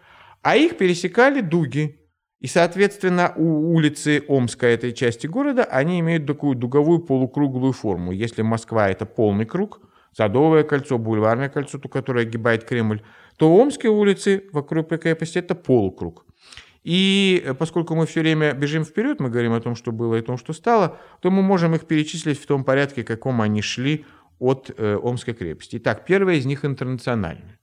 А 0.41 0.55
их 0.55 0.77
пересекали 0.77 1.41
дуги. 1.41 2.01
И, 2.39 2.47
соответственно, 2.47 3.33
у 3.35 3.71
улицы 3.75 4.23
Омска, 4.27 4.65
этой 4.65 4.93
части 4.93 5.27
города, 5.27 5.63
они 5.63 5.99
имеют 5.99 6.25
такую 6.25 6.55
дуговую 6.55 6.99
полукруглую 6.99 7.71
форму. 7.71 8.11
Если 8.13 8.41
Москва– 8.41 8.89
это 8.89 9.05
полный 9.05 9.45
круг, 9.45 9.79
Садовое 10.11 10.63
кольцо, 10.63 10.97
Бульварное 10.97 11.49
кольцо, 11.49 11.77
то, 11.77 11.87
которое 11.87 12.21
огибает 12.21 12.63
Кремль, 12.63 13.03
то 13.37 13.55
Омские 13.55 13.91
улицы 13.91 14.45
вокруг 14.53 14.89
крепости– 14.89 15.37
это 15.39 15.53
полукруг. 15.53 16.25
И 16.85 17.41
э, 17.43 17.55
поскольку 17.55 17.95
мы 17.95 18.05
все 18.05 18.21
время 18.21 18.53
бежим 18.53 18.85
вперед, 18.85 19.19
мы 19.19 19.29
говорим 19.29 19.53
о 19.53 19.59
том, 19.59 19.75
что 19.75 19.91
было 19.91 20.15
и 20.15 20.19
о 20.19 20.23
том, 20.23 20.37
что 20.37 20.53
стало, 20.53 20.99
то 21.19 21.31
мы 21.31 21.41
можем 21.41 21.73
их 21.73 21.87
перечислить 21.87 22.39
в 22.39 22.45
том 22.45 22.63
порядке, 22.63 23.03
каком 23.03 23.41
они 23.41 23.63
шли 23.63 24.05
от 24.37 24.69
э, 24.77 24.95
Омской 24.95 25.33
крепости. 25.33 25.77
Итак, 25.77 26.05
первая 26.05 26.35
из 26.35 26.45
них 26.45 26.63
интернациональная. 26.63 27.59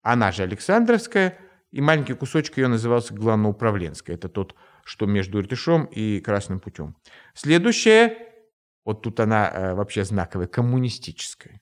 Она 0.00 0.32
же 0.32 0.42
Александровская, 0.42 1.38
и 1.70 1.82
маленький 1.82 2.14
кусочек 2.14 2.56
ее 2.56 2.68
назывался 2.68 3.12
Главноуправленская. 3.12 4.16
Это 4.16 4.30
тот, 4.30 4.54
что 4.84 5.04
между 5.04 5.40
Иртышом 5.40 5.84
и 5.84 6.20
Красным 6.20 6.58
путем. 6.58 6.96
Следующая, 7.34 8.16
вот 8.86 9.02
тут 9.02 9.20
она 9.20 9.50
э, 9.50 9.74
вообще 9.74 10.04
знаковая, 10.04 10.46
коммунистическая. 10.46 11.60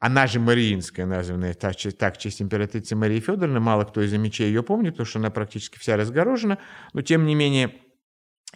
Она 0.00 0.26
же 0.26 0.40
Мариинская, 0.40 1.04
названная 1.04 1.52
так, 1.52 1.76
так 1.98 2.16
честь 2.16 2.40
императрицы 2.40 2.96
Марии 2.96 3.20
Федоровны. 3.20 3.60
Мало 3.60 3.84
кто 3.84 4.00
из 4.00 4.12
мечей 4.14 4.48
ее 4.48 4.62
помнит, 4.62 4.94
потому 4.94 5.06
что 5.06 5.18
она 5.18 5.30
практически 5.30 5.78
вся 5.78 5.96
разгорожена. 5.98 6.58
Но, 6.94 7.02
тем 7.02 7.26
не 7.26 7.34
менее, 7.34 7.74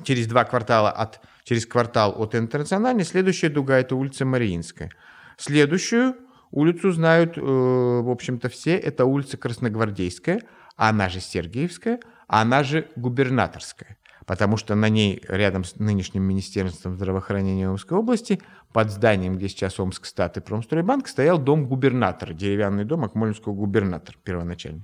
через 0.02 0.26
два 0.26 0.44
квартала 0.44 0.90
от, 0.90 1.20
через 1.44 1.66
квартал 1.66 2.14
от 2.16 2.34
Интернациональной 2.34 3.04
следующая 3.04 3.50
дуга– 3.50 3.78
это 3.78 3.94
улица 3.94 4.24
Мариинская. 4.24 4.90
Следующую 5.36 6.16
улицу 6.50 6.92
знают, 6.92 7.36
э, 7.36 7.40
в 7.42 8.10
общем-то, 8.10 8.48
все. 8.48 8.78
Это 8.78 9.04
улица 9.04 9.36
Красногвардейская, 9.36 10.40
она 10.76 11.10
же 11.10 11.20
Сергиевская, 11.20 12.00
она 12.26 12.64
же 12.64 12.88
Губернаторская 12.96 13.98
потому 14.26 14.56
что 14.56 14.74
на 14.74 14.88
ней, 14.88 15.22
рядом 15.28 15.64
с 15.64 15.76
нынешним 15.76 16.22
Министерством 16.22 16.96
здравоохранения 16.96 17.68
Омской 17.68 17.98
области, 17.98 18.40
под 18.72 18.90
зданием, 18.90 19.36
где 19.36 19.48
сейчас 19.48 19.78
Омск 19.78 20.06
стат 20.06 20.36
и 20.36 20.40
Промстройбанк, 20.40 21.08
стоял 21.08 21.38
дом 21.38 21.66
губернатора, 21.66 22.32
деревянный 22.32 22.84
дом 22.84 23.04
Акмолинского 23.04 23.54
губернатора 23.54 24.16
первоначально. 24.22 24.82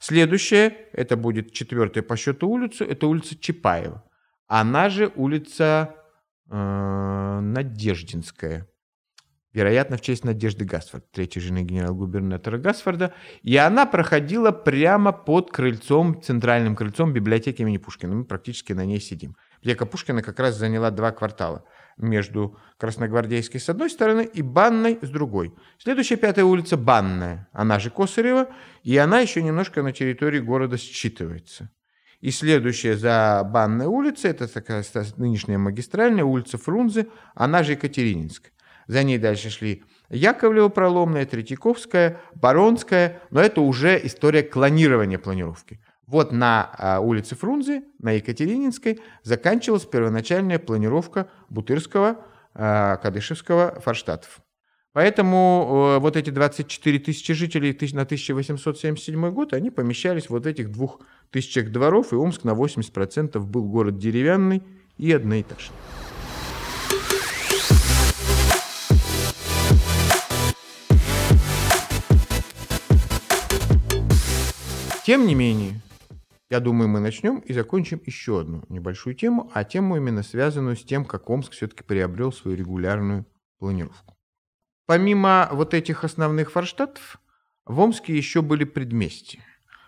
Следующее, 0.00 0.76
это 0.92 1.16
будет 1.16 1.52
четвертая 1.52 2.02
по 2.04 2.16
счету 2.16 2.48
улица, 2.48 2.84
это 2.84 3.06
улица 3.06 3.36
Чапаева. 3.38 4.04
Она 4.46 4.88
же 4.88 5.12
улица 5.16 5.94
э, 6.48 7.40
Надеждинская 7.40 8.66
вероятно, 9.52 9.96
в 9.96 10.00
честь 10.00 10.24
Надежды 10.24 10.64
Гасфорд, 10.64 11.10
третьей 11.10 11.42
жены 11.42 11.62
генерал-губернатора 11.62 12.58
Гасфорда, 12.58 13.14
и 13.42 13.56
она 13.56 13.86
проходила 13.86 14.50
прямо 14.50 15.12
под 15.12 15.50
крыльцом, 15.50 16.20
центральным 16.22 16.76
крыльцом 16.76 17.12
библиотеки 17.12 17.62
имени 17.62 17.78
Пушкина. 17.78 18.14
Мы 18.14 18.24
практически 18.24 18.72
на 18.72 18.84
ней 18.84 19.00
сидим. 19.00 19.36
Библиотека 19.60 19.86
Пушкина 19.86 20.22
как 20.22 20.38
раз 20.38 20.56
заняла 20.56 20.90
два 20.90 21.10
квартала 21.10 21.64
между 21.96 22.56
Красногвардейской 22.78 23.60
с 23.60 23.68
одной 23.68 23.90
стороны 23.90 24.22
и 24.22 24.42
Банной 24.42 24.98
с 25.02 25.08
другой. 25.08 25.54
Следующая 25.78 26.16
пятая 26.16 26.44
улица 26.44 26.76
Банная, 26.76 27.48
она 27.52 27.78
же 27.78 27.90
Косарева, 27.90 28.48
и 28.84 28.96
она 28.96 29.20
еще 29.20 29.42
немножко 29.42 29.82
на 29.82 29.92
территории 29.92 30.38
города 30.38 30.76
считывается. 30.76 31.70
И 32.20 32.30
следующая 32.30 32.96
за 32.96 33.42
Банной 33.44 33.86
улицей, 33.86 34.30
это 34.30 34.52
такая 34.52 34.84
нынешняя 35.16 35.58
магистральная 35.58 36.24
улица 36.24 36.58
Фрунзе, 36.58 37.08
она 37.34 37.62
же 37.62 37.72
Екатерининская. 37.72 38.52
За 38.88 39.04
ней 39.04 39.18
дальше 39.18 39.50
шли 39.50 39.84
Яковлева 40.08 40.70
проломная, 40.70 41.26
Третьяковская, 41.26 42.20
Баронская, 42.34 43.20
но 43.30 43.40
это 43.40 43.60
уже 43.60 44.00
история 44.02 44.42
клонирования 44.42 45.18
планировки. 45.18 45.80
Вот 46.06 46.32
на 46.32 46.70
а, 46.78 47.00
улице 47.00 47.36
Фрунзе, 47.36 47.82
на 47.98 48.12
Екатерининской, 48.12 49.00
заканчивалась 49.22 49.84
первоначальная 49.84 50.58
планировка 50.58 51.28
Бутырского, 51.50 52.24
а, 52.54 52.96
Кадышевского 52.96 53.78
форштатов. 53.80 54.40
Поэтому 54.94 55.94
э, 55.96 55.98
вот 56.00 56.16
эти 56.16 56.30
24 56.30 56.98
тысячи 56.98 57.32
жителей 57.32 57.78
на 57.92 58.02
1877 58.02 59.30
год, 59.30 59.52
они 59.52 59.70
помещались 59.70 60.28
вот 60.28 60.44
в 60.44 60.46
этих 60.46 60.72
двух 60.72 61.00
тысячах 61.30 61.70
дворов, 61.70 62.12
и 62.12 62.16
Омск 62.16 62.42
на 62.42 62.52
80% 62.52 63.38
был 63.38 63.68
город 63.68 63.98
деревянный 63.98 64.62
и 64.96 65.12
одноэтажный. 65.12 65.76
Тем 75.08 75.26
не 75.26 75.34
менее, 75.34 75.80
я 76.50 76.60
думаю, 76.60 76.90
мы 76.90 77.00
начнем 77.00 77.38
и 77.38 77.54
закончим 77.54 77.98
еще 78.04 78.40
одну 78.40 78.62
небольшую 78.68 79.14
тему, 79.14 79.50
а 79.54 79.64
тему 79.64 79.96
именно 79.96 80.22
связанную 80.22 80.76
с 80.76 80.84
тем, 80.84 81.06
как 81.06 81.30
Омск 81.30 81.52
все-таки 81.52 81.82
приобрел 81.82 82.30
свою 82.30 82.58
регулярную 82.58 83.24
планировку. 83.58 84.18
Помимо 84.84 85.48
вот 85.50 85.72
этих 85.72 86.04
основных 86.04 86.50
форштадтов, 86.50 87.22
в 87.64 87.80
Омске 87.80 88.14
еще 88.14 88.42
были 88.42 88.64
предместья. 88.64 89.40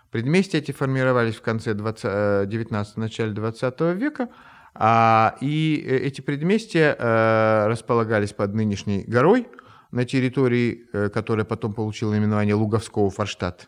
Предместья 0.09 0.57
эти 0.57 0.71
формировались 0.71 1.35
в 1.35 1.43
конце 1.43 1.75
20, 1.75 2.49
19 2.49 2.97
начале 2.97 3.31
20 3.31 3.79
века, 3.95 4.29
а, 4.73 5.37
и 5.39 5.85
э, 5.85 5.97
эти 5.97 6.21
предместья 6.21 6.95
а, 6.97 7.67
располагались 7.67 8.33
под 8.33 8.55
нынешней 8.55 9.03
горой 9.03 9.47
на 9.91 10.03
территории, 10.03 10.87
которая 11.09 11.45
потом 11.45 11.73
получила 11.73 12.09
наименование 12.09 12.55
Луговского 12.55 13.11
форштадта. 13.11 13.67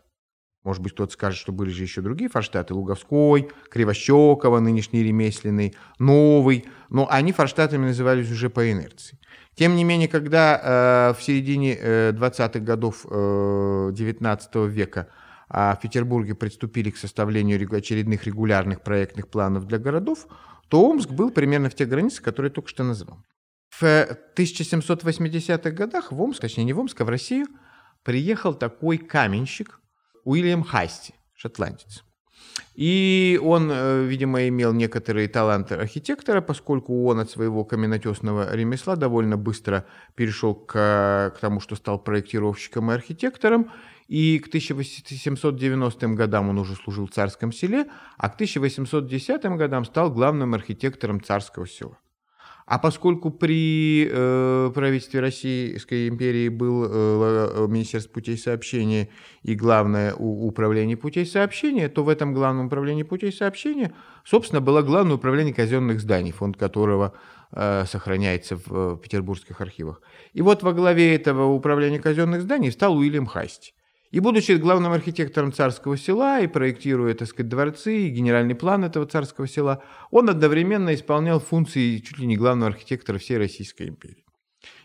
Может 0.63 0.82
быть, 0.82 0.93
кто-то 0.93 1.12
скажет, 1.12 1.39
что 1.39 1.52
были 1.52 1.69
же 1.69 1.84
еще 1.84 2.02
другие 2.02 2.30
форштаты, 2.30 2.73
Луговской, 2.73 3.49
Кривощекова, 3.69 4.60
нынешний 4.60 5.04
ремесленный, 5.04 5.76
Новый, 5.99 6.65
но 6.89 7.08
они 7.10 7.34
форштатами 7.34 7.88
назывались 7.88 8.32
уже 8.32 8.49
по 8.49 8.71
инерции. 8.71 9.19
Тем 9.56 9.76
не 9.76 9.84
менее, 9.84 10.08
когда 10.08 11.12
э, 11.13 11.19
в 11.19 11.21
середине 11.21 11.78
э, 11.78 12.12
20-х 12.13 12.60
годов 12.60 13.06
э, 13.10 13.91
19 13.93 14.56
века 14.67 15.10
э, 15.49 15.73
в 15.73 15.80
Петербурге 15.82 16.34
приступили 16.34 16.91
к 16.91 16.97
составлению 16.97 17.69
очередных 17.76 18.26
регулярных 18.26 18.82
проектных 18.82 19.28
планов 19.28 19.67
для 19.67 19.80
городов, 19.80 20.28
то 20.69 20.82
Омск 20.89 21.10
был 21.10 21.30
примерно 21.30 21.69
в 21.69 21.76
тех 21.76 21.89
границах, 21.89 22.23
которые 22.23 22.49
я 22.49 22.54
только 22.54 22.69
что 22.69 22.84
назвал. 22.84 23.19
В 23.69 23.84
1780-х 23.84 25.71
годах 25.71 26.12
в 26.12 26.21
Омск, 26.21 26.41
точнее 26.41 26.63
не 26.63 26.73
в 26.73 26.80
Омск, 26.80 27.02
а 27.02 27.06
в 27.06 27.10
Россию, 27.10 27.47
приехал 28.04 28.54
такой 28.54 28.97
каменщик 28.97 29.80
Уильям 30.23 30.63
Хасти, 30.63 31.13
шотландец. 31.36 32.03
И 32.75 33.39
он, 33.43 33.69
э, 33.71 34.03
видимо, 34.03 34.47
имел 34.47 34.73
некоторые 34.73 35.27
таланты 35.27 35.75
архитектора, 35.75 36.41
поскольку 36.41 37.05
он 37.05 37.19
от 37.19 37.29
своего 37.29 37.63
каменотесного 37.63 38.55
ремесла 38.55 38.95
довольно 38.95 39.38
быстро 39.38 39.86
перешел 40.15 40.55
к, 40.55 41.33
к 41.36 41.39
тому, 41.39 41.59
что 41.59 41.75
стал 41.75 41.99
проектировщиком 41.99 42.91
и 42.91 42.95
архитектором. 42.95 43.71
И 44.07 44.39
к 44.39 44.47
1790 44.47 46.07
годам 46.09 46.49
он 46.49 46.57
уже 46.57 46.75
служил 46.75 47.07
в 47.07 47.12
царском 47.12 47.51
селе, 47.51 47.86
а 48.17 48.29
к 48.29 48.36
1810 48.36 49.43
годам 49.55 49.86
стал 49.86 50.12
главным 50.12 50.53
архитектором 50.53 51.21
царского 51.23 51.67
села. 51.67 51.97
А 52.65 52.80
поскольку 52.80 53.30
при 53.30 54.08
э, 54.10 54.71
правительстве 54.73 55.19
Российской 55.19 56.08
империи 56.08 56.47
был 56.47 56.86
э, 56.86 57.67
Министерство 57.67 58.13
путей 58.13 58.38
сообщения 58.38 59.10
и 59.41 59.54
главное 59.54 60.13
у, 60.13 60.47
управление 60.47 60.95
путей 60.95 61.26
сообщения, 61.26 61.89
то 61.89 62.04
в 62.04 62.10
этом 62.10 62.34
главном 62.34 62.67
управлении 62.67 63.04
путей 63.04 63.34
сообщения, 63.34 63.93
собственно, 64.23 64.62
было 64.62 64.82
главное 64.82 65.15
управление 65.15 65.54
казенных 65.54 65.99
зданий, 65.99 66.32
фонд 66.32 66.56
которого 66.56 67.13
э, 67.52 67.84
сохраняется 67.86 68.56
в 68.56 68.63
э, 68.71 68.97
петербургских 69.02 69.60
архивах. 69.60 70.02
И 70.32 70.41
вот 70.41 70.63
во 70.63 70.71
главе 70.71 71.15
этого 71.15 71.47
управления 71.47 71.99
казенных 71.99 72.41
зданий 72.43 72.71
стал 72.71 72.95
Уильям 72.95 73.26
Хасти. 73.26 73.73
И 74.13 74.19
будучи 74.19 74.52
главным 74.52 74.91
архитектором 74.91 75.52
царского 75.52 75.97
села 75.97 76.39
и 76.39 76.45
проектируя, 76.45 77.15
так 77.15 77.28
сказать, 77.28 77.49
дворцы 77.49 78.04
и 78.04 78.10
генеральный 78.10 78.54
план 78.54 78.84
этого 78.84 79.08
царского 79.08 79.47
села, 79.47 79.82
он 80.12 80.30
одновременно 80.30 80.93
исполнял 80.93 81.39
функции 81.39 81.97
чуть 81.97 82.19
ли 82.19 82.28
не 82.28 82.38
главного 82.38 82.73
архитектора 82.73 83.17
всей 83.17 83.39
Российской 83.39 83.88
империи. 83.88 84.23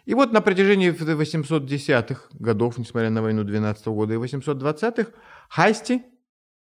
И 0.07 0.14
вот 0.14 0.33
на 0.33 0.41
протяжении 0.41 0.91
810-х 0.91 2.23
годов, 2.33 2.79
несмотря 2.79 3.11
на 3.11 3.21
войну 3.21 3.45
12 3.45 3.87
-го 3.87 3.95
года 3.95 4.14
и 4.14 4.17
820-х, 4.17 5.11
Хайсти, 5.51 6.05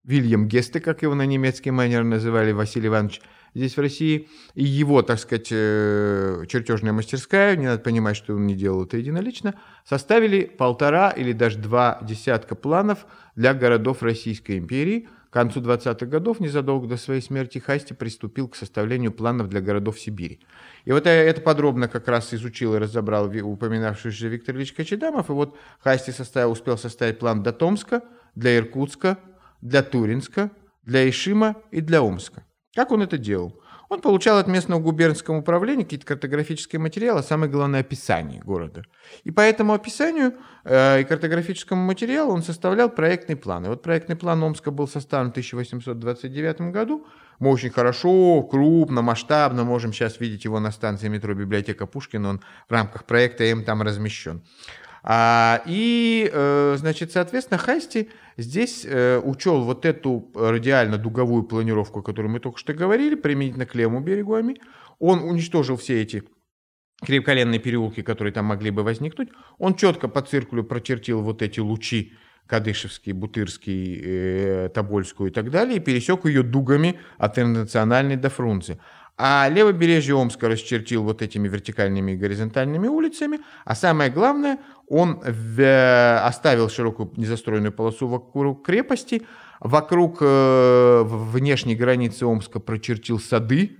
Вильям 0.03 0.47
Гесте, 0.47 0.79
как 0.79 1.03
его 1.03 1.13
на 1.13 1.27
немецкий 1.27 1.69
манер 1.69 2.03
называли 2.03 2.51
Василий 2.51 2.87
Иванович, 2.87 3.21
здесь 3.55 3.77
в 3.77 3.79
России, 3.79 4.27
и 4.53 4.63
его, 4.63 5.01
так 5.01 5.17
сказать, 5.17 5.47
э, 5.49 6.43
чертежная 6.47 6.93
мастерская, 6.93 7.55
не 7.55 7.65
надо 7.65 7.79
понимать, 7.81 8.17
что 8.17 8.35
он 8.35 8.45
не 8.45 8.53
делал 8.53 8.83
это 8.83 8.97
единолично, 8.97 9.55
составили 9.85 10.43
полтора 10.43 11.09
или 11.09 11.31
даже 11.31 11.57
два 11.57 11.99
десятка 12.03 12.55
планов 12.55 13.07
для 13.35 13.53
городов 13.53 14.03
Российской 14.03 14.57
империи. 14.57 15.07
К 15.29 15.33
концу 15.35 15.59
20-х 15.59 16.05
годов, 16.05 16.39
незадолго 16.39 16.87
до 16.87 16.95
своей 16.95 17.21
смерти, 17.21 17.57
Хасти 17.57 17.93
приступил 17.93 18.47
к 18.47 18.55
составлению 18.55 19.11
планов 19.11 19.49
для 19.49 19.59
городов 19.59 19.99
Сибири. 19.99 20.39
И 20.85 20.93
вот 20.93 21.07
это 21.07 21.41
подробно 21.41 21.89
как 21.89 22.07
раз 22.07 22.33
изучил 22.33 22.75
и 22.75 22.77
разобрал 22.77 23.25
упоминавшийся 23.25 24.27
Виктор 24.27 24.55
Ильич 24.55 24.71
Кочедамов. 24.71 25.29
И 25.29 25.33
вот 25.33 25.57
Хасти 25.79 26.11
составил, 26.11 26.51
успел 26.51 26.77
составить 26.77 27.19
план 27.19 27.43
для 27.43 27.51
Томска, 27.51 28.01
для 28.33 28.55
Иркутска, 28.57 29.19
для 29.61 29.83
Туринска, 29.83 30.51
для 30.83 31.09
Ишима 31.09 31.57
и 31.69 31.81
для 31.81 32.01
Омска. 32.01 32.45
Как 32.75 32.91
он 32.91 33.01
это 33.01 33.17
делал? 33.17 33.59
Он 33.87 34.01
получал 34.01 34.37
от 34.37 34.47
местного 34.47 34.79
губернского 34.79 35.37
управления 35.37 35.83
какие-то 35.83 36.05
картографические 36.05 36.79
материалы, 36.79 37.19
а 37.19 37.23
самое 37.23 37.51
главное 37.51 37.81
описание 37.81 38.41
города. 38.41 38.83
И 39.23 39.31
по 39.31 39.41
этому 39.41 39.73
описанию 39.73 40.33
э, 40.63 41.01
и 41.01 41.03
картографическому 41.03 41.81
материалу 41.81 42.33
он 42.33 42.41
составлял 42.41 42.89
проектный 42.89 43.35
план. 43.35 43.65
И 43.65 43.69
вот 43.69 43.83
проектный 43.83 44.15
план 44.15 44.43
Омска 44.43 44.71
был 44.71 44.87
составлен 44.87 45.29
в 45.29 45.31
1829 45.31 46.71
году. 46.71 47.05
Мы 47.39 47.51
очень 47.51 47.69
хорошо, 47.69 48.41
крупно, 48.43 49.01
масштабно 49.01 49.63
можем 49.63 49.93
сейчас 49.93 50.19
видеть 50.19 50.45
его 50.45 50.59
на 50.59 50.71
станции 50.71 51.07
метро 51.07 51.33
библиотека 51.33 51.85
Пушкина. 51.85 52.29
Он 52.29 52.41
в 52.67 52.71
рамках 52.71 53.05
проекта 53.05 53.43
М 53.43 53.63
там 53.63 53.83
размещен. 53.83 54.41
А, 55.07 55.61
и, 55.67 56.29
э, 56.33 56.75
значит, 56.79 57.11
соответственно, 57.11 57.59
Хасти 57.59 58.09
здесь 58.37 58.85
э, 58.85 59.19
учел 59.23 59.63
вот 59.63 59.85
эту 59.85 60.31
радиально-дуговую 60.35 61.43
планировку, 61.43 61.99
о 61.99 62.03
которой 62.03 62.27
мы 62.27 62.39
только 62.39 62.59
что 62.59 62.73
говорили, 62.73 63.15
применительно 63.15 63.65
к 63.65 63.75
левому 63.75 64.01
берегу 64.01 64.35
Ами. 64.35 64.55
Он 64.99 65.19
уничтожил 65.23 65.77
все 65.77 66.01
эти 66.01 66.23
крепколенные 67.01 67.59
переулки, 67.59 68.01
которые 68.01 68.33
там 68.33 68.45
могли 68.45 68.71
бы 68.71 68.83
возникнуть. 68.83 69.29
Он 69.57 69.75
четко 69.75 70.07
по 70.07 70.21
циркулю 70.21 70.63
прочертил 70.63 71.21
вот 71.21 71.41
эти 71.41 71.59
лучи, 71.59 72.13
Кадышевский, 72.47 73.11
Бутырский, 73.11 74.01
э, 74.03 74.69
Тобольскую 74.73 75.31
и 75.31 75.33
так 75.33 75.49
далее, 75.49 75.77
и 75.77 75.79
пересек 75.79 76.25
ее 76.25 76.43
дугами 76.43 76.99
от 77.17 77.39
Интернациональной 77.39 78.17
до 78.17 78.29
Фрунзе. 78.29 78.79
А 79.17 79.47
левобережье 79.49 80.13
Омска 80.15 80.49
расчертил 80.49 81.03
вот 81.03 81.21
этими 81.21 81.47
вертикальными 81.47 82.11
и 82.11 82.17
горизонтальными 82.17 82.87
улицами. 82.87 83.39
А 83.63 83.73
самое 83.73 84.11
главное, 84.11 84.59
он 84.87 85.21
в, 85.25 86.19
оставил 86.21 86.69
широкую 86.69 87.11
незастроенную 87.15 87.71
полосу 87.71 88.07
вокруг 88.07 88.65
крепости. 88.65 89.21
Вокруг 89.61 90.17
э, 90.19 91.03
внешней 91.05 91.75
границы 91.75 92.25
Омска 92.25 92.59
прочертил 92.59 93.19
сады. 93.19 93.77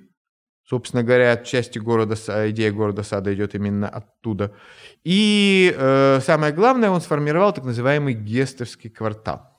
Собственно 0.67 1.03
говоря, 1.03 1.35
части 1.37 1.79
города, 1.79 2.15
идея 2.49 2.71
города 2.71 3.03
сада 3.03 3.33
идет 3.35 3.55
именно 3.55 3.89
оттуда. 3.89 4.55
И 5.03 5.75
э, 5.77 6.21
самое 6.25 6.53
главное, 6.53 6.89
он 6.89 7.01
сформировал 7.01 7.53
так 7.53 7.65
называемый 7.65 8.13
Гестовский 8.13 8.89
квартал. 8.89 9.54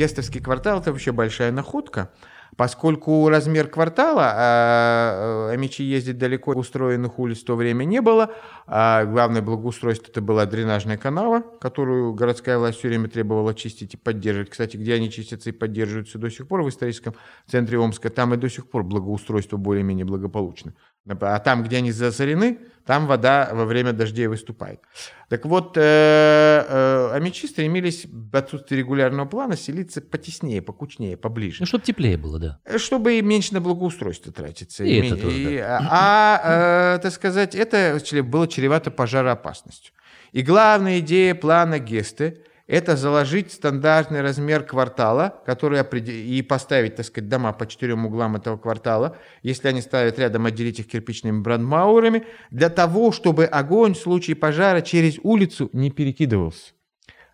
Гестовский 0.00 0.40
квартал– 0.40 0.80
это 0.80 0.92
вообще 0.92 1.12
большая 1.12 1.52
находка, 1.52 2.10
поскольку 2.56 3.28
размер 3.28 3.68
квартала, 3.68 4.32
а, 4.32 5.48
а 5.48 5.50
Амичи 5.52 5.82
ездить 5.82 6.16
далеко, 6.16 6.52
устроенных 6.52 7.18
улиц 7.18 7.42
в 7.42 7.44
то 7.44 7.54
время 7.54 7.84
не 7.84 8.00
было. 8.00 8.32
А 8.66 9.04
главное 9.04 9.42
благоустройство– 9.42 10.06
это 10.10 10.22
была 10.22 10.46
дренажная 10.46 10.96
канава, 10.96 11.42
которую 11.60 12.14
городская 12.14 12.56
власть 12.56 12.78
все 12.78 12.88
время 12.88 13.08
требовала 13.08 13.52
чистить 13.52 13.92
и 13.92 13.98
поддерживать. 13.98 14.48
Кстати, 14.48 14.78
где 14.78 14.94
они 14.94 15.10
чистятся 15.10 15.50
и 15.50 15.52
поддерживаются 15.52 16.16
до 16.16 16.30
сих 16.30 16.48
пор 16.48 16.62
в 16.62 16.70
историческом 16.70 17.14
центре 17.46 17.78
Омска, 17.78 18.08
там 18.08 18.32
и 18.32 18.38
до 18.38 18.48
сих 18.48 18.70
пор 18.70 18.84
благоустройство 18.84 19.58
более-менее 19.58 20.06
благополучно. 20.06 20.72
А 21.08 21.38
там, 21.38 21.62
где 21.62 21.78
они 21.78 21.92
засорены, 21.92 22.58
там 22.84 23.06
вода 23.06 23.50
во 23.52 23.64
время 23.64 23.92
дождей 23.92 24.26
выступает. 24.26 24.80
Так 25.28 25.46
вот, 25.46 25.76
э, 25.76 25.80
э, 25.80 27.10
амичи 27.12 27.46
стремились 27.46 28.06
в 28.10 28.36
отсутствии 28.36 28.76
регулярного 28.76 29.26
плана 29.26 29.56
селиться 29.56 30.00
потеснее, 30.00 30.60
покучнее, 30.60 31.16
поближе. 31.16 31.58
Ну, 31.60 31.66
чтобы 31.66 31.84
теплее 31.84 32.16
было, 32.16 32.38
да. 32.38 32.58
Э, 32.64 32.78
чтобы 32.78 33.18
и 33.18 33.22
меньше 33.22 33.54
на 33.54 33.60
благоустройство 33.60 34.32
тратиться. 34.32 34.84
И 34.84 34.90
И 34.90 35.06
это 35.06 35.16
тоже, 35.20 35.36
и- 35.36 35.58
да. 35.58 35.86
А, 35.90 36.96
э, 36.96 36.98
так 37.02 37.12
сказать, 37.12 37.54
это 37.54 38.00
было 38.24 38.46
чревато 38.48 38.90
пожароопасностью. 38.90 39.94
И 40.32 40.42
главная 40.42 40.98
идея 41.00 41.34
плана 41.34 41.78
Гесте– 41.78 42.42
это 42.70 42.96
заложить 42.96 43.52
стандартный 43.52 44.20
размер 44.20 44.62
квартала, 44.62 45.42
который 45.44 45.80
и 45.80 46.40
поставить, 46.42 46.94
так 46.94 47.04
сказать, 47.04 47.28
дома 47.28 47.52
по 47.52 47.66
четырем 47.66 48.06
углам 48.06 48.36
этого 48.36 48.56
квартала, 48.58 49.16
если 49.42 49.66
они 49.66 49.80
ставят 49.80 50.20
рядом, 50.20 50.46
отделить 50.46 50.78
их 50.78 50.86
кирпичными 50.86 51.40
брандмаурами, 51.40 52.26
для 52.52 52.68
того, 52.68 53.10
чтобы 53.10 53.46
огонь 53.46 53.94
в 53.94 53.98
случае 53.98 54.36
пожара 54.36 54.82
через 54.82 55.18
улицу 55.24 55.68
не 55.72 55.90
перекидывался. 55.90 56.72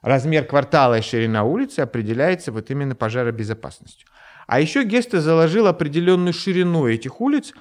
Размер 0.01 0.47
квартала 0.47 0.99
и 0.99 1.03
ширина 1.03 1.45
улицы 1.45 1.81
определяется 1.81 2.51
вот 2.51 2.71
именно 2.71 2.95
пожаробезопасностью. 2.95 4.09
А 4.47 4.59
еще 4.59 4.85
Гесте 4.85 5.21
заложил 5.21 5.67
определенную 5.67 6.33
ширину 6.33 6.87
этих 6.87 7.21
улиц, 7.21 7.53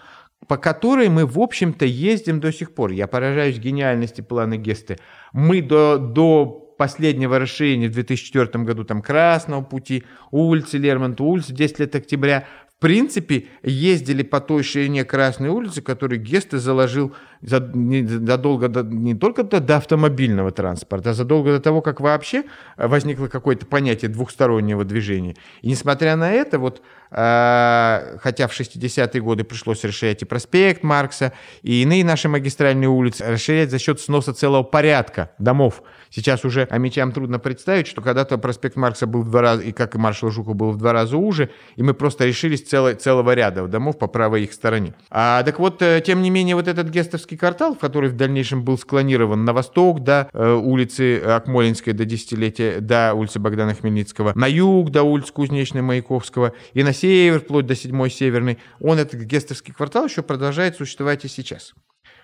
по 0.48 0.56
которой 0.56 1.10
мы, 1.10 1.26
в 1.26 1.40
общем-то, 1.40 1.84
ездим 1.84 2.40
до 2.40 2.54
сих 2.54 2.74
пор. 2.74 2.92
Я 2.92 3.08
поражаюсь 3.08 3.58
гениальности 3.58 4.22
плана 4.22 4.56
Гесте. 4.56 4.98
Мы 5.34 5.62
до, 5.62 5.98
до 5.98 6.65
последнего 6.78 7.40
расширения 7.40 7.88
в 7.88 7.94
2004 7.94 8.64
году 8.64 8.84
там 8.84 9.02
Красного 9.02 9.62
пути, 9.62 10.04
улицы 10.32 10.78
Лермонтова, 10.78 11.28
улицы 11.28 11.54
10 11.54 11.80
лет 11.80 11.96
октября, 11.96 12.48
в 12.78 12.82
принципе, 12.82 13.48
ездили 13.64 14.22
по 14.22 14.42
той 14.42 14.62
ширине 14.62 15.06
Красной 15.06 15.50
улицы, 15.50 15.82
которую 15.82 16.22
Гесте 16.22 16.58
заложил 16.58 17.16
задолго 17.42 18.68
до, 18.68 18.84
не 18.84 19.14
только 19.14 19.44
до, 19.44 19.60
до 19.60 19.78
автомобильного 19.78 20.52
транспорта, 20.52 21.12
а 21.12 21.14
задолго 21.14 21.52
до 21.52 21.60
того, 21.60 21.82
как 21.82 22.02
вообще 22.02 22.44
э, 22.78 22.88
возникло 22.88 23.28
какое-то 23.28 23.66
понятие 23.66 24.10
двухстороннего 24.10 24.84
движения. 24.84 25.36
И 25.62 25.70
несмотря 25.70 26.16
на 26.16 26.32
это, 26.32 26.60
вот, 26.60 26.82
э, 27.12 28.18
хотя 28.22 28.48
в 28.48 28.60
60-е 28.60 29.22
годы 29.22 29.44
пришлось 29.44 29.84
расширять 29.84 30.22
и 30.22 30.26
проспект 30.26 30.84
Маркса, 30.84 31.34
и 31.62 31.82
иные 31.82 32.04
наши 32.04 32.30
магистральные 32.30 32.90
улицы, 32.90 33.26
расширять 33.28 33.72
за 33.72 33.80
счет 33.80 34.00
сноса 34.00 34.34
целого 34.34 34.64
порядка 34.64 35.32
домов. 35.38 35.84
Сейчас 36.10 36.46
уже 36.46 36.64
амичам 36.70 37.12
трудно 37.12 37.40
представить, 37.40 37.88
что 37.88 38.02
когда-то 38.02 38.38
проспект 38.38 38.76
Маркса 38.76 39.06
был 39.06 39.22
в 39.22 39.30
два 39.30 39.42
раза, 39.42 39.64
и 39.64 39.72
как 39.72 39.96
и 39.96 39.98
маршал 39.98 40.30
Жуков 40.30 40.56
был 40.56 40.72
в 40.72 40.78
два 40.78 40.94
раза 40.94 41.18
уже, 41.18 41.50
и 41.76 41.84
мы 41.84 41.94
просто 41.94 42.26
решились 42.26 42.64
целой, 42.64 42.96
целого 42.96 43.34
ряда 43.34 43.68
домов 43.68 43.98
по 43.98 44.08
правой 44.08 44.44
их 44.44 44.54
стороне. 44.54 44.94
А, 45.10 45.44
так 45.44 45.60
вот, 45.60 45.82
э, 45.82 46.02
тем 46.06 46.22
не 46.22 46.30
менее, 46.30 46.56
вот 46.56 46.68
этот 46.68 46.88
гестовский 46.88 47.25
квартал, 47.34 47.76
который 47.76 48.10
в 48.10 48.16
дальнейшем 48.16 48.64
был 48.64 48.78
склонирован 48.78 49.44
на 49.44 49.54
восток 49.54 50.04
до 50.04 50.30
э, 50.32 50.54
улицы 50.54 51.20
Акмолинской 51.20 51.94
до 51.94 52.06
десятилетия, 52.06 52.80
до 52.80 53.14
улицы 53.16 53.40
Богдана 53.40 53.74
Хмельницкого, 53.74 54.34
на 54.36 54.46
юг 54.46 54.92
до 54.92 55.04
улицы 55.04 55.34
Кузнечной 55.34 55.82
Маяковского 55.82 56.54
и 56.74 56.84
на 56.84 56.94
север, 56.94 57.40
вплоть 57.40 57.66
до 57.66 57.76
седьмой 57.76 58.12
Северной, 58.12 58.60
он, 58.80 59.00
этот 59.00 59.22
гестовский 59.22 59.74
квартал, 59.74 60.06
еще 60.06 60.22
продолжает 60.22 60.76
существовать 60.76 61.26
и 61.26 61.28
сейчас. 61.28 61.74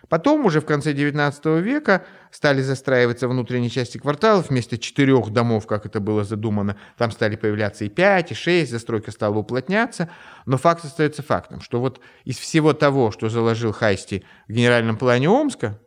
Потом, 0.09 0.45
уже 0.45 0.61
в 0.61 0.65
конце 0.65 0.93
XIX 0.93 1.61
века, 1.61 2.05
стали 2.31 2.61
застраиваться 2.61 3.27
внутренние 3.27 3.69
части 3.69 3.97
кварталов. 3.97 4.49
Вместо 4.49 4.77
четырех 4.77 5.29
домов, 5.29 5.67
как 5.67 5.85
это 5.85 5.99
было 5.99 6.23
задумано, 6.23 6.77
там 6.97 7.11
стали 7.11 7.35
появляться 7.35 7.85
и 7.85 7.89
пять, 7.89 8.31
и 8.31 8.35
шесть, 8.35 8.71
застройка 8.71 9.11
стала 9.11 9.37
уплотняться. 9.37 10.09
Но 10.45 10.57
факт 10.57 10.83
остается 10.83 11.23
фактом, 11.23 11.61
что 11.61 11.79
вот 11.79 12.01
из 12.23 12.37
всего 12.37 12.73
того, 12.73 13.11
что 13.11 13.29
заложил 13.29 13.71
Хайсти 13.71 14.25
в 14.47 14.51
генеральном 14.51 14.97
плане 14.97 15.29
Омска, 15.29 15.79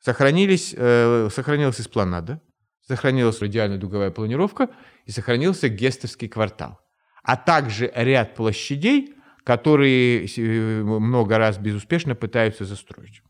сохранились, 0.00 0.74
э, 0.76 1.28
сохранилась 1.32 1.80
эспланада, 1.80 2.40
сохранилась 2.86 3.42
идеальная 3.42 3.78
дуговая 3.78 4.10
планировка 4.10 4.70
и 5.06 5.10
сохранился 5.10 5.68
Гестовский 5.68 6.28
квартал. 6.28 6.80
А 7.22 7.36
также 7.36 7.90
ряд 7.94 8.34
площадей, 8.34 9.14
которые 9.44 10.26
э, 10.26 10.82
много 10.82 11.38
раз 11.38 11.58
безуспешно 11.58 12.14
пытаются 12.14 12.64
застроить. 12.64 13.22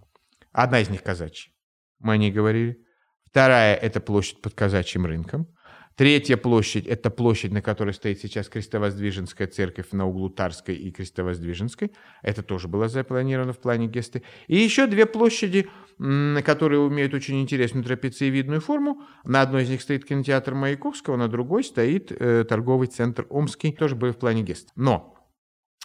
Одна 0.52 0.80
из 0.80 0.90
них 0.90 1.02
казачья, 1.02 1.52
мы 1.98 2.14
о 2.14 2.16
ней 2.16 2.30
говорили. 2.30 2.84
Вторая– 3.24 3.74
это 3.82 4.00
площадь 4.00 4.42
под 4.42 4.54
казачьим 4.54 5.06
рынком. 5.06 5.48
Третья 5.96 6.38
площадь– 6.38 6.86
это 6.88 7.10
площадь, 7.10 7.52
на 7.52 7.60
которой 7.60 7.92
стоит 7.92 8.18
сейчас 8.20 8.48
Крестовоздвиженская 8.48 9.46
церковь 9.46 9.92
на 9.92 10.06
углу 10.06 10.30
Тарской 10.30 10.74
и 10.74 10.90
Крестовоздвиженской. 10.90 11.92
Это 12.22 12.42
тоже 12.42 12.68
было 12.68 12.88
запланировано 12.88 13.52
в 13.52 13.58
плане 13.58 13.88
Гесты. 13.88 14.22
И 14.46 14.56
еще 14.56 14.86
две 14.86 15.04
площади, 15.04 15.68
которые 15.98 16.88
имеют 16.88 17.12
очень 17.12 17.40
интересную 17.42 17.84
трапециевидную 17.84 18.62
форму. 18.62 19.02
На 19.24 19.42
одной 19.42 19.64
из 19.64 19.70
них 19.70 19.82
стоит 19.82 20.06
кинотеатр 20.06 20.54
Маяковского, 20.54 21.16
на 21.16 21.28
другой 21.28 21.62
стоит 21.62 22.10
э, 22.10 22.44
торговый 22.44 22.88
центр 22.88 23.26
Омский, 23.28 23.72
тоже 23.72 23.94
были 23.94 24.12
в 24.12 24.18
плане 24.18 24.42
Гесты. 24.42 24.72
Но 24.76 25.14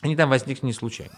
они 0.02 0.16
там 0.16 0.30
возникли 0.30 0.66
не 0.66 0.74
случайно. 0.74 1.16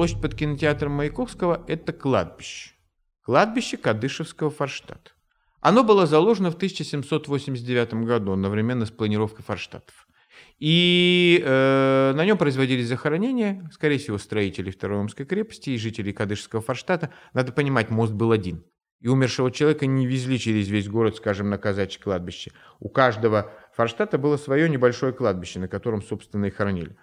Площадь 0.00 0.22
под 0.22 0.34
кинотеатром 0.34 0.92
Маяковского– 0.92 1.62
это 1.68 1.92
кладбище. 1.92 2.70
Кладбище 3.22 3.76
Кадышевского 3.76 4.48
Форштадта. 4.48 5.10
Оно 5.60 5.84
было 5.84 6.06
заложено 6.06 6.50
в 6.50 6.54
1789 6.54 7.92
году, 8.06 8.32
одновременно 8.32 8.86
с 8.86 8.90
планировкой 8.90 9.44
Форштадтов. 9.44 10.08
И 10.58 11.42
э, 11.44 12.12
на 12.14 12.24
нем 12.24 12.38
производились 12.38 12.88
захоронения, 12.88 13.68
скорее 13.74 13.98
всего, 13.98 14.16
строителей 14.16 14.72
Второй 14.72 15.00
Омской 15.00 15.26
крепости 15.26 15.68
и 15.68 15.76
жителей 15.76 16.14
Кадышевского 16.14 16.62
Форштадта. 16.62 17.10
Надо 17.34 17.52
понимать, 17.52 17.90
мост 17.90 18.14
был 18.14 18.32
один. 18.32 18.64
И 19.00 19.08
умершего 19.08 19.50
человека 19.50 19.84
не 19.84 20.06
везли 20.06 20.38
через 20.38 20.68
весь 20.68 20.88
город, 20.88 21.16
скажем, 21.16 21.50
на 21.50 21.58
казачье 21.58 22.02
кладбище. 22.02 22.52
У 22.78 22.88
каждого 22.88 23.52
Форштадта 23.76 24.16
было 24.16 24.38
свое 24.38 24.66
небольшое 24.70 25.12
кладбище, 25.12 25.58
на 25.58 25.68
котором, 25.68 26.00
собственно, 26.00 26.46
и 26.46 26.50
хоронили. 26.50 26.96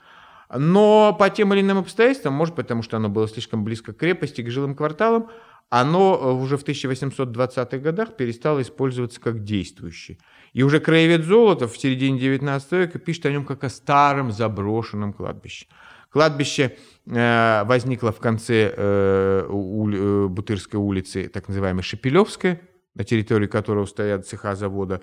Но 0.56 1.16
по 1.18 1.30
тем 1.30 1.54
или 1.54 1.62
иным 1.62 1.80
обстоятельствам, 1.80 2.34
может 2.34 2.56
потому 2.56 2.82
что 2.82 2.98
оно 2.98 3.10
было 3.10 3.28
слишком 3.28 3.64
близко 3.64 3.94
к 3.94 3.98
крепости, 3.98 4.42
к 4.42 4.50
жилым 4.50 4.76
кварталам, 4.76 5.30
оно 5.70 6.18
э, 6.22 6.32
уже 6.32 6.58
в 6.58 6.66
1820-х 6.66 7.78
годах 7.80 8.16
перестало 8.16 8.62
использоваться 8.62 9.20
как 9.20 9.44
действующее. 9.44 10.18
И 10.54 10.64
уже 10.64 10.80
краевед 10.80 11.26
Золотов 11.26 11.74
в 11.74 11.78
середине 11.78 12.20
19 12.20 12.72
века 12.72 13.00
пишет 13.00 13.26
о 13.26 13.32
нем 13.32 13.46
как 13.46 13.64
о 13.66 13.70
старом 13.70 14.32
заброшенном 14.32 15.12
кладбище. 15.12 15.68
Кладбище 16.10 16.78
э, 17.06 17.64
возникло 17.66 18.14
в 18.14 18.20
конце 18.20 18.74
э, 18.76 20.28
Бутырской 20.30 20.80
улицы, 20.80 21.28
так 21.28 21.50
называемой 21.50 21.84
Шепелевская, 21.84 22.62
на 22.96 23.04
территории 23.04 23.48
которого 23.48 23.86
стоят 23.86 24.26
цеха 24.26 24.56
завода, 24.56 25.02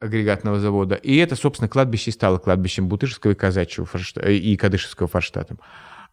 агрегатного 0.00 0.58
завода. 0.60 0.94
И 0.96 1.16
это, 1.16 1.36
собственно, 1.36 1.68
кладбище 1.68 2.10
и 2.10 2.14
стало 2.14 2.38
кладбищем 2.38 2.88
Бутырского 2.88 3.32
и 3.32 3.34
Казачьего 3.34 3.86
Форшта- 3.86 4.30
и 4.30 4.56
Кадышевского 4.56 5.08
Форштадта. 5.08 5.56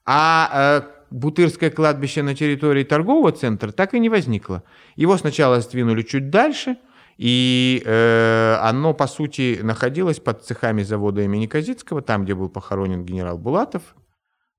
А 0.05 0.81
э, 0.83 1.03
Бутырское 1.11 1.69
кладбище 1.69 2.23
на 2.23 2.35
территории 2.35 2.83
торгового 2.83 3.31
центра 3.31 3.71
так 3.71 3.93
и 3.93 3.99
не 3.99 4.09
возникло. 4.09 4.63
Его 4.95 5.17
сначала 5.17 5.61
сдвинули 5.61 6.01
чуть 6.01 6.29
дальше, 6.29 6.77
и 7.17 7.83
э, 7.85 8.57
оно, 8.61 8.93
по 8.93 9.07
сути, 9.07 9.59
находилось 9.61 10.19
под 10.19 10.43
цехами 10.43 10.81
завода 10.81 11.21
имени 11.21 11.45
Казицкого, 11.45 12.01
там, 12.01 12.23
где 12.23 12.33
был 12.33 12.49
похоронен 12.49 13.05
генерал 13.05 13.37
Булатов, 13.37 13.83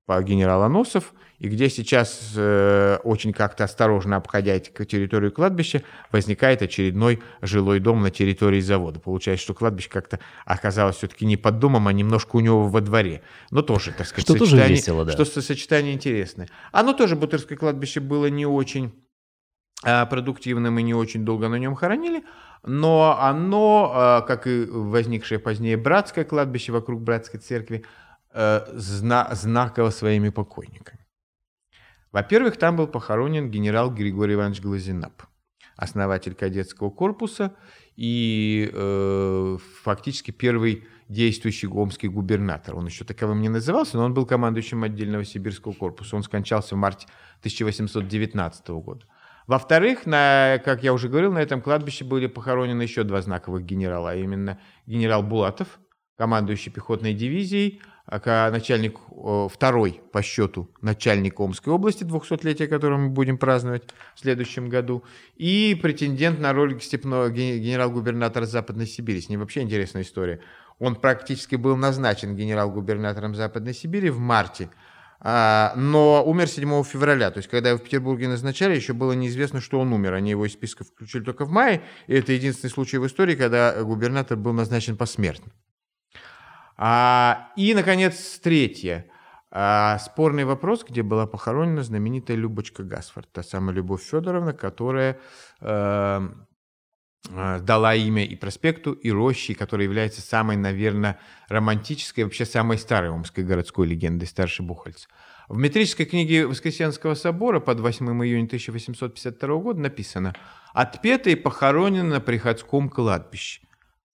генерал 0.07 0.63
Аносов, 0.63 1.13
и 1.39 1.49
где 1.49 1.69
сейчас, 1.69 2.33
э, 2.35 2.97
очень 3.03 3.33
как-то 3.33 3.63
осторожно 3.65 4.15
обходя 4.17 4.57
территорию 4.59 5.31
кладбища, 5.31 5.81
возникает 6.11 6.61
очередной 6.61 7.21
жилой 7.41 7.79
дом 7.79 8.01
на 8.01 8.11
территории 8.11 8.61
завода. 8.61 8.99
Получается, 8.99 9.43
что 9.43 9.53
кладбище 9.53 9.89
как-то 9.89 10.19
оказалось 10.45 10.97
все-таки 10.97 11.25
не 11.25 11.35
под 11.37 11.59
домом, 11.59 11.87
а 11.87 11.93
немножко 11.93 12.35
у 12.37 12.39
него 12.39 12.67
во 12.67 12.81
дворе. 12.81 13.21
Но 13.51 13.63
тоже, 13.63 13.91
так 13.91 14.07
сказать, 14.07 14.25
Что 14.25 14.37
тоже 14.37 14.51
сочетание- 14.51 14.75
весело, 14.77 15.05
да. 15.05 15.11
Что 15.11 15.25
со- 15.25 15.41
сочетание 15.41 15.93
интересное. 15.93 16.47
Оно 16.71 16.93
тоже, 16.93 17.15
Бутырское 17.15 17.57
кладбище, 17.57 17.99
было 17.99 18.27
не 18.27 18.45
очень 18.45 18.93
а, 19.83 20.05
продуктивным 20.05 20.79
и 20.79 20.83
не 20.83 20.93
очень 20.93 21.25
долго 21.25 21.49
на 21.49 21.55
нем 21.55 21.75
хоронили, 21.75 22.23
но 22.63 23.17
оно, 23.19 23.91
а, 23.93 24.21
как 24.21 24.47
и 24.47 24.65
возникшее 24.65 25.37
позднее 25.37 25.77
братское 25.77 26.23
кладбище 26.23 26.71
вокруг 26.71 27.01
братской 27.01 27.39
церкви, 27.39 27.79
э, 27.79 27.81
зна- 28.73 29.29
знаково 29.33 29.89
своими 29.89 30.29
покойниками. 30.29 30.99
Во-первых, 32.11 32.57
там 32.57 32.77
был 32.77 32.87
похоронен 32.87 33.49
генерал 33.49 33.93
Григорий 33.93 34.35
Иванович 34.35 34.61
Глазенап, 34.61 35.23
основатель 35.75 36.33
кадетского 36.33 36.89
корпуса 36.89 37.55
и 37.97 38.69
э, 38.73 39.57
фактически 39.83 40.31
первый 40.31 40.87
действующий 41.09 41.67
омский 41.67 42.07
губернатор. 42.07 42.75
Он 42.75 42.85
еще 42.85 43.05
таковым 43.05 43.41
не 43.41 43.49
назывался, 43.49 43.97
но 43.97 44.05
он 44.05 44.13
был 44.13 44.25
командующим 44.25 44.83
отдельного 44.83 45.25
сибирского 45.25 45.73
корпуса. 45.73 46.15
Он 46.15 46.23
скончался 46.23 46.75
в 46.75 46.77
марте 46.77 47.07
1819 47.39 48.67
года. 48.69 49.05
Во-вторых, 49.47 50.05
на, 50.05 50.59
как 50.65 50.83
я 50.83 50.93
уже 50.93 51.07
говорил, 51.07 51.31
на 51.31 51.39
этом 51.39 51.61
кладбище 51.61 52.03
были 52.03 52.27
похоронены 52.27 52.81
еще 52.81 53.03
два 53.03 53.21
знаковых 53.21 53.63
генерала, 53.63 54.11
а 54.11 54.15
именно 54.15 54.59
генерал 54.87 55.21
Булатов, 55.21 55.79
командующий 56.17 56.71
пехотной 56.71 57.13
дивизией, 57.13 57.81
начальник 58.07 58.99
второй 59.51 60.01
по 60.11 60.21
счету 60.21 60.69
начальник 60.81 61.39
Омской 61.39 61.73
области, 61.73 62.03
200-летие, 62.03 62.67
которое 62.67 62.97
мы 62.97 63.09
будем 63.09 63.37
праздновать 63.37 63.83
в 64.13 64.19
следующем 64.19 64.69
году, 64.69 65.03
и 65.35 65.77
претендент 65.81 66.39
на 66.39 66.53
роль 66.53 66.79
степного 66.81 67.29
генерал-губернатора 67.31 68.45
Западной 68.45 68.85
Сибири. 68.85 69.21
С 69.21 69.29
ним 69.29 69.39
вообще 69.39 69.61
интересная 69.61 70.03
история. 70.03 70.39
Он 70.79 70.95
практически 70.95 71.55
был 71.55 71.77
назначен 71.77 72.35
генерал-губернатором 72.35 73.33
Западной 73.33 73.73
Сибири 73.73 74.09
в 74.09 74.19
марте, 74.19 74.69
а, 75.19 75.73
но 75.75 76.23
умер 76.23 76.47
7 76.47 76.83
февраля. 76.83 77.31
То 77.31 77.39
есть, 77.39 77.49
когда 77.49 77.69
его 77.69 77.79
в 77.79 77.83
Петербурге 77.83 78.27
назначали, 78.27 78.75
еще 78.75 78.93
было 78.93 79.13
неизвестно, 79.13 79.61
что 79.61 79.79
он 79.79 79.93
умер. 79.93 80.13
Они 80.13 80.31
его 80.31 80.45
из 80.45 80.53
списка 80.53 80.83
включили 80.83 81.23
только 81.23 81.45
в 81.45 81.49
мае, 81.49 81.81
и 82.07 82.13
это 82.13 82.33
единственный 82.33 82.69
случай 82.69 82.97
в 82.97 83.07
истории, 83.07 83.35
когда 83.35 83.81
губернатор 83.83 84.37
был 84.37 84.53
назначен 84.53 84.97
посмертно. 84.97 85.51
А, 86.77 87.51
и, 87.55 87.73
наконец, 87.73 88.39
третье. 88.39 89.05
А, 89.51 89.97
спорный 89.99 90.43
вопрос, 90.43 90.83
где 90.83 91.01
была 91.01 91.27
похоронена 91.27 91.83
знаменитая 91.83 92.35
Любочка 92.35 92.83
Гасфорд, 92.83 93.31
та 93.31 93.43
самая 93.43 93.73
Любовь 93.75 94.03
Федоровна, 94.03 94.51
которая 94.51 95.17
э, 95.61 96.29
э, 97.29 97.59
дала 97.61 97.95
имя 97.95 98.25
и 98.25 98.35
проспекту, 98.35 98.91
и 98.91 99.11
роще, 99.11 99.55
которая 99.55 99.87
является 99.87 100.21
самой, 100.21 100.57
наверное, 100.57 101.19
романтической, 101.47 102.25
вообще 102.25 102.45
самой 102.45 102.77
старой 102.77 103.11
омской 103.11 103.45
городской 103.45 103.87
легендой, 103.87 104.27
старший 104.27 104.65
Бухальц. 104.65 105.05
В 105.47 105.57
метрической 105.57 106.05
книге 106.05 106.47
Воскресенского 106.47 107.13
собора 107.13 107.61
под 107.61 107.79
8 107.79 108.05
июня 108.25 108.45
1852 108.45 109.55
года 109.57 109.79
написано 109.79 110.33
«Отпета 110.73 111.29
и 111.29 111.35
похоронена 111.35 112.15
на 112.15 112.19
приходском 112.19 112.89
кладбище». 112.89 113.64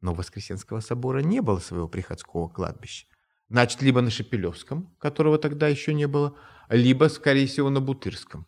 Но 0.01 0.13
Воскресенского 0.13 0.79
собора 0.79 1.19
не 1.19 1.41
было 1.41 1.59
своего 1.59 1.87
приходского 1.87 2.47
кладбища. 2.47 3.07
Значит, 3.49 3.81
либо 3.81 4.01
на 4.01 4.11
Шепелевском, 4.11 4.95
которого 4.99 5.37
тогда 5.37 5.67
еще 5.67 5.93
не 5.93 6.07
было, 6.07 6.35
либо, 6.69 7.05
скорее 7.05 7.47
всего, 7.47 7.69
на 7.69 7.81
Бутырском. 7.81 8.45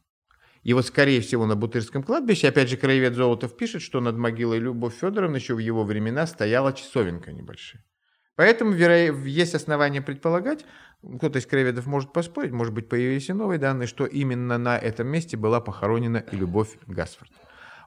И 0.64 0.74
вот, 0.74 0.86
скорее 0.86 1.22
всего, 1.22 1.48
на 1.48 1.56
Бутырском 1.56 2.04
кладбище, 2.04 2.48
опять 2.48 2.70
же, 2.70 2.78
краевед 2.78 3.16
Золотов 3.16 3.58
пишет, 3.58 3.82
что 3.82 4.00
над 4.00 4.16
могилой 4.16 4.60
Любовь 4.60 4.94
Федоровны 4.94 5.38
еще 5.38 5.56
в 5.56 5.60
его 5.60 5.84
времена 5.84 6.28
стояла 6.28 6.72
часовенка 6.72 7.32
небольшая. 7.32 7.84
Поэтому 8.36 8.72
веро... 8.72 8.96
есть 9.26 9.56
основания 9.56 10.02
предполагать, 10.02 10.66
кто-то 11.02 11.40
из 11.40 11.48
краеведов 11.48 11.88
может 11.88 12.14
поспорить, 12.14 12.52
может 12.52 12.74
быть, 12.74 12.90
появились 12.90 13.30
и 13.30 13.34
новые 13.34 13.58
данные, 13.58 13.88
что 13.88 14.06
именно 14.06 14.60
на 14.60 14.78
этом 14.78 15.08
месте 15.08 15.36
была 15.36 15.62
похоронена 15.62 16.18
и 16.18 16.36
Любовь 16.36 16.78
Гасфорд. 16.86 17.32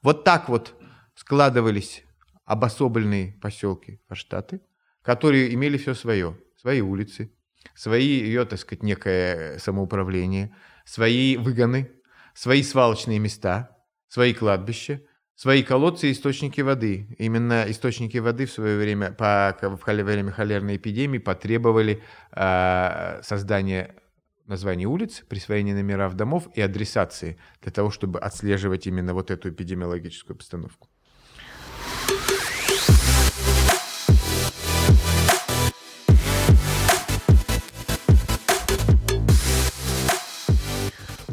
Вот 0.02 0.24
так 0.24 0.48
вот 0.48 0.74
складывались 1.14 2.04
обособленные 2.44 3.32
поселки 3.40 4.00
Форштаты, 4.08 4.60
которые 5.02 5.52
имели 5.54 5.76
все 5.76 5.94
свое. 5.94 6.38
Свои 6.56 6.80
улицы, 6.80 7.32
свои 7.74 8.06
ее, 8.06 8.44
так 8.44 8.58
сказать, 8.58 8.82
некое 8.82 9.58
самоуправление, 9.58 10.54
свои 10.84 11.36
выгоны, 11.36 11.90
свои 12.34 12.62
свалочные 12.62 13.18
места, 13.18 13.76
свои 14.08 14.32
кладбища, 14.32 15.02
свои 15.34 15.62
колодцы 15.62 16.08
и 16.08 16.12
источники 16.12 16.60
воды. 16.60 17.14
Именно 17.18 17.64
источники 17.68 18.18
воды 18.18 18.46
в 18.46 18.52
свое 18.52 18.78
время, 18.78 19.12
по, 19.12 19.56
в 19.60 19.84
время 19.84 20.30
холерной 20.30 20.76
эпидемии, 20.76 21.18
потребовали 21.18 22.02
э, 22.32 23.20
создания 23.22 23.96
названий 24.46 24.86
улиц, 24.86 25.22
присвоения 25.28 25.74
номеров 25.74 26.14
домов 26.14 26.48
и 26.54 26.60
адресации 26.60 27.38
для 27.62 27.72
того, 27.72 27.90
чтобы 27.90 28.20
отслеживать 28.20 28.86
именно 28.86 29.14
вот 29.14 29.30
эту 29.30 29.50
эпидемиологическую 29.50 30.34
обстановку. 30.34 30.88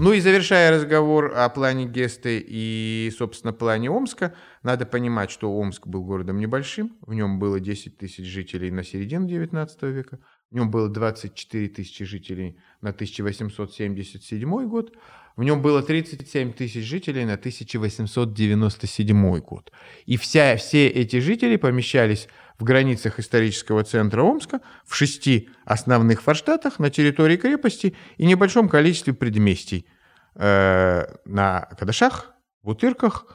Ну 0.04 0.14
и 0.14 0.20
завершая 0.20 0.72
разговор 0.72 1.32
о 1.36 1.48
плане 1.50 1.86
Гесты 1.86 2.44
и, 2.44 3.14
собственно, 3.16 3.54
плане 3.54 3.92
Омска, 3.92 4.34
надо 4.64 4.88
понимать, 4.88 5.30
что 5.30 5.56
Омск 5.56 5.86
был 5.86 6.04
городом 6.04 6.40
небольшим, 6.40 6.98
в 7.02 7.14
нем 7.14 7.38
было 7.38 7.60
10 7.60 8.00
тысяч 8.00 8.26
жителей 8.26 8.72
на 8.72 8.84
середину 8.84 9.28
XIX 9.28 9.70
века, 9.92 10.18
в 10.52 10.56
нем 10.56 10.70
было 10.70 10.90
24 10.90 11.70
тысячи 11.70 12.04
жителей 12.04 12.58
на 12.82 12.90
1877 12.90 14.68
год, 14.68 14.94
в 15.38 15.44
нем 15.44 15.62
было 15.62 15.82
37 15.82 16.52
тысяч 16.54 16.84
жителей 16.84 17.24
на 17.26 17.36
1897 17.36 19.40
год. 19.40 19.72
И 20.06 20.18
вся, 20.18 20.58
все 20.58 20.88
эти 20.88 21.22
жители 21.22 21.56
помещались 21.56 22.28
в 22.60 22.66
границах 22.66 23.18
исторического 23.20 23.86
центра 23.86 24.24
Омска, 24.24 24.60
в 24.86 24.94
шести 24.94 25.48
основных 25.64 26.22
форштатах 26.22 26.80
на 26.80 26.90
территории 26.90 27.38
крепости 27.38 27.96
и 28.18 28.26
небольшом 28.26 28.68
количестве 28.68 29.14
предместий 29.14 29.88
э, 30.36 31.06
на 31.26 31.62
Кадашах, 31.80 32.34
Бутырках, 32.62 33.26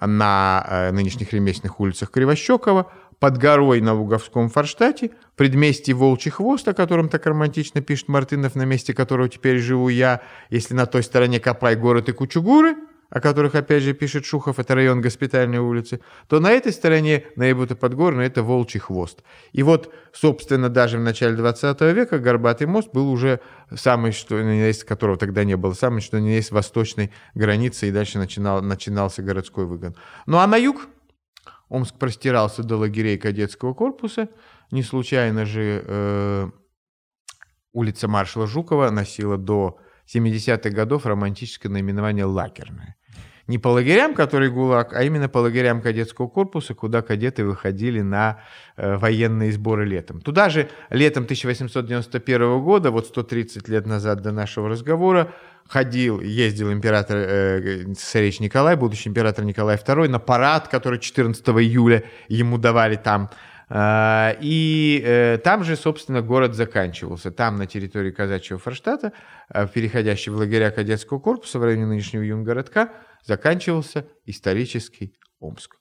на 0.00 0.66
э, 0.68 0.90
нынешних 0.90 1.32
ремесленных 1.32 1.78
улицах 1.80 2.10
Кривощекова, 2.10 2.92
под 3.24 3.38
горой 3.38 3.80
на 3.80 3.94
Луговском 3.94 4.50
форштате, 4.50 5.12
предместье 5.34 5.94
Волчий 5.94 6.30
хвост, 6.30 6.68
о 6.68 6.74
котором 6.74 7.08
так 7.08 7.24
романтично 7.24 7.80
пишет 7.80 8.08
Мартынов, 8.08 8.54
на 8.54 8.66
месте 8.66 8.92
которого 8.92 9.30
теперь 9.30 9.60
живу 9.60 9.88
я, 9.88 10.20
если 10.50 10.74
на 10.74 10.84
той 10.84 11.02
стороне 11.02 11.40
Копай 11.40 11.74
город 11.74 12.10
и 12.10 12.12
Кучугуры– 12.12 12.76
о 13.14 13.20
которых 13.20 13.54
опять 13.54 13.84
же 13.84 13.94
пишет 13.94 14.24
Шухов, 14.24 14.58
это 14.58 14.74
район 14.74 15.00
госпитальной 15.00 15.58
улицы, 15.58 16.00
то 16.26 16.40
на 16.40 16.50
этой 16.50 16.72
стороне 16.72 17.24
наибуто 17.36 17.76
подгорно 17.76 18.22
это 18.22 18.42
Волчий 18.42 18.80
хвост. 18.80 19.22
И 19.52 19.62
вот, 19.62 19.94
собственно, 20.12 20.68
даже 20.68 20.98
в 20.98 21.00
начале 21.00 21.36
20 21.36 21.80
века 21.94 22.18
Горбатый 22.18 22.66
мост 22.66 22.88
был 22.92 23.08
уже 23.08 23.38
самый, 23.72 24.10
что 24.10 24.42
ни 24.42 24.56
есть, 24.56 24.82
которого 24.82 25.16
тогда 25.16 25.44
не 25.44 25.56
было, 25.56 25.74
самый, 25.74 26.00
что 26.00 26.18
ни 26.18 26.30
есть, 26.30 26.50
восточной 26.50 27.12
границей, 27.34 27.90
и 27.90 27.92
дальше 27.92 28.18
начинал, 28.18 28.62
начинался 28.62 29.22
городской 29.22 29.64
выгон. 29.64 29.94
Ну 30.26 30.38
а 30.38 30.46
на 30.48 30.56
юг 30.56 30.88
Омск 31.68 31.98
простирался 31.98 32.62
до 32.62 32.76
лагерей 32.76 33.18
кадетского 33.18 33.74
корпуса, 33.74 34.28
не 34.70 34.82
случайно 34.82 35.46
же 35.46 35.82
э, 35.86 36.50
улица 37.72 38.08
маршала 38.08 38.46
Жукова 38.46 38.90
носила 38.90 39.36
до 39.36 39.78
70-х 40.12 40.70
годов 40.70 41.06
романтическое 41.06 41.70
наименование 41.70 42.24
«Лакерная». 42.24 42.96
Не 43.46 43.58
по 43.58 43.68
лагерям, 43.68 44.14
которые 44.14 44.50
ГУЛАГ, 44.50 44.94
а 44.94 45.02
именно 45.02 45.28
по 45.28 45.38
лагерям 45.38 45.82
кадетского 45.82 46.28
корпуса, 46.28 46.74
куда 46.74 47.02
кадеты 47.02 47.44
выходили 47.44 48.00
на 48.00 48.42
э, 48.76 48.96
военные 48.96 49.52
сборы 49.52 49.84
летом. 49.84 50.22
Туда 50.22 50.48
же 50.48 50.70
летом 50.88 51.24
1891 51.24 52.62
года, 52.62 52.90
вот 52.90 53.06
130 53.06 53.68
лет 53.68 53.86
назад 53.86 54.22
до 54.22 54.32
нашего 54.32 54.70
разговора, 54.70 55.34
ходил, 55.68 56.20
ездил 56.20 56.72
император, 56.72 57.16
э, 57.16 57.84
Николай, 58.40 58.76
будущий 58.76 59.08
император 59.08 59.44
Николай 59.44 59.76
II, 59.76 60.08
на 60.08 60.18
парад, 60.18 60.68
который 60.68 60.98
14 60.98 61.46
июля 61.48 62.04
ему 62.28 62.58
давали 62.58 62.96
там 62.96 63.30
а, 63.68 64.36
и 64.40 65.02
э, 65.04 65.38
там 65.42 65.64
же, 65.64 65.76
собственно, 65.76 66.20
город 66.20 66.54
заканчивался. 66.54 67.30
Там, 67.30 67.56
на 67.56 67.66
территории 67.66 68.10
казачьего 68.10 68.58
Форштата, 68.58 69.12
э, 69.48 69.66
переходящий 69.66 70.30
в 70.30 70.36
лагеря 70.36 70.70
кадетского 70.70 71.18
корпуса 71.18 71.58
в 71.58 71.64
районе 71.64 71.86
нынешнего 71.86 72.22
юнгородка, 72.22 72.92
заканчивался 73.24 74.06
исторический 74.26 75.14
Омск. 75.40 75.76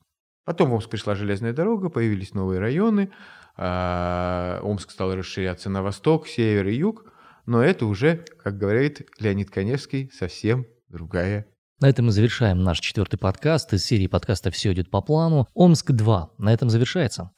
Потом 0.46 0.70
в 0.70 0.74
Омск 0.74 0.90
пришла 0.90 1.16
железная 1.16 1.54
дорога, 1.54 1.90
появились 1.90 2.34
новые 2.34 2.60
районы, 2.60 3.12
а, 3.58 4.60
Омск 4.64 4.90
стал 4.92 5.14
расширяться 5.14 5.70
на 5.70 5.84
восток, 5.84 6.28
север 6.28 6.68
и 6.68 6.76
юг, 6.76 7.13
но 7.46 7.64
это 7.64 7.86
уже, 7.86 8.26
как 8.42 8.58
говорит 8.58 9.08
Леонид 9.20 9.50
Коневский, 9.50 10.10
совсем 10.14 10.66
другая 10.90 11.48
на 11.84 11.90
этом 11.90 12.06
мы 12.06 12.12
завершаем 12.12 12.64
наш 12.64 12.80
четвертый 12.80 13.18
подкаст 13.18 13.74
из 13.74 13.84
серии 13.84 14.08
подкаста 14.08 14.52
«Все 14.52 14.72
идет 14.72 14.90
по 14.90 15.02
плану». 15.02 15.50
Омск-2 15.54 16.28
на 16.38 16.54
этом 16.54 16.70
завершается. 16.70 17.32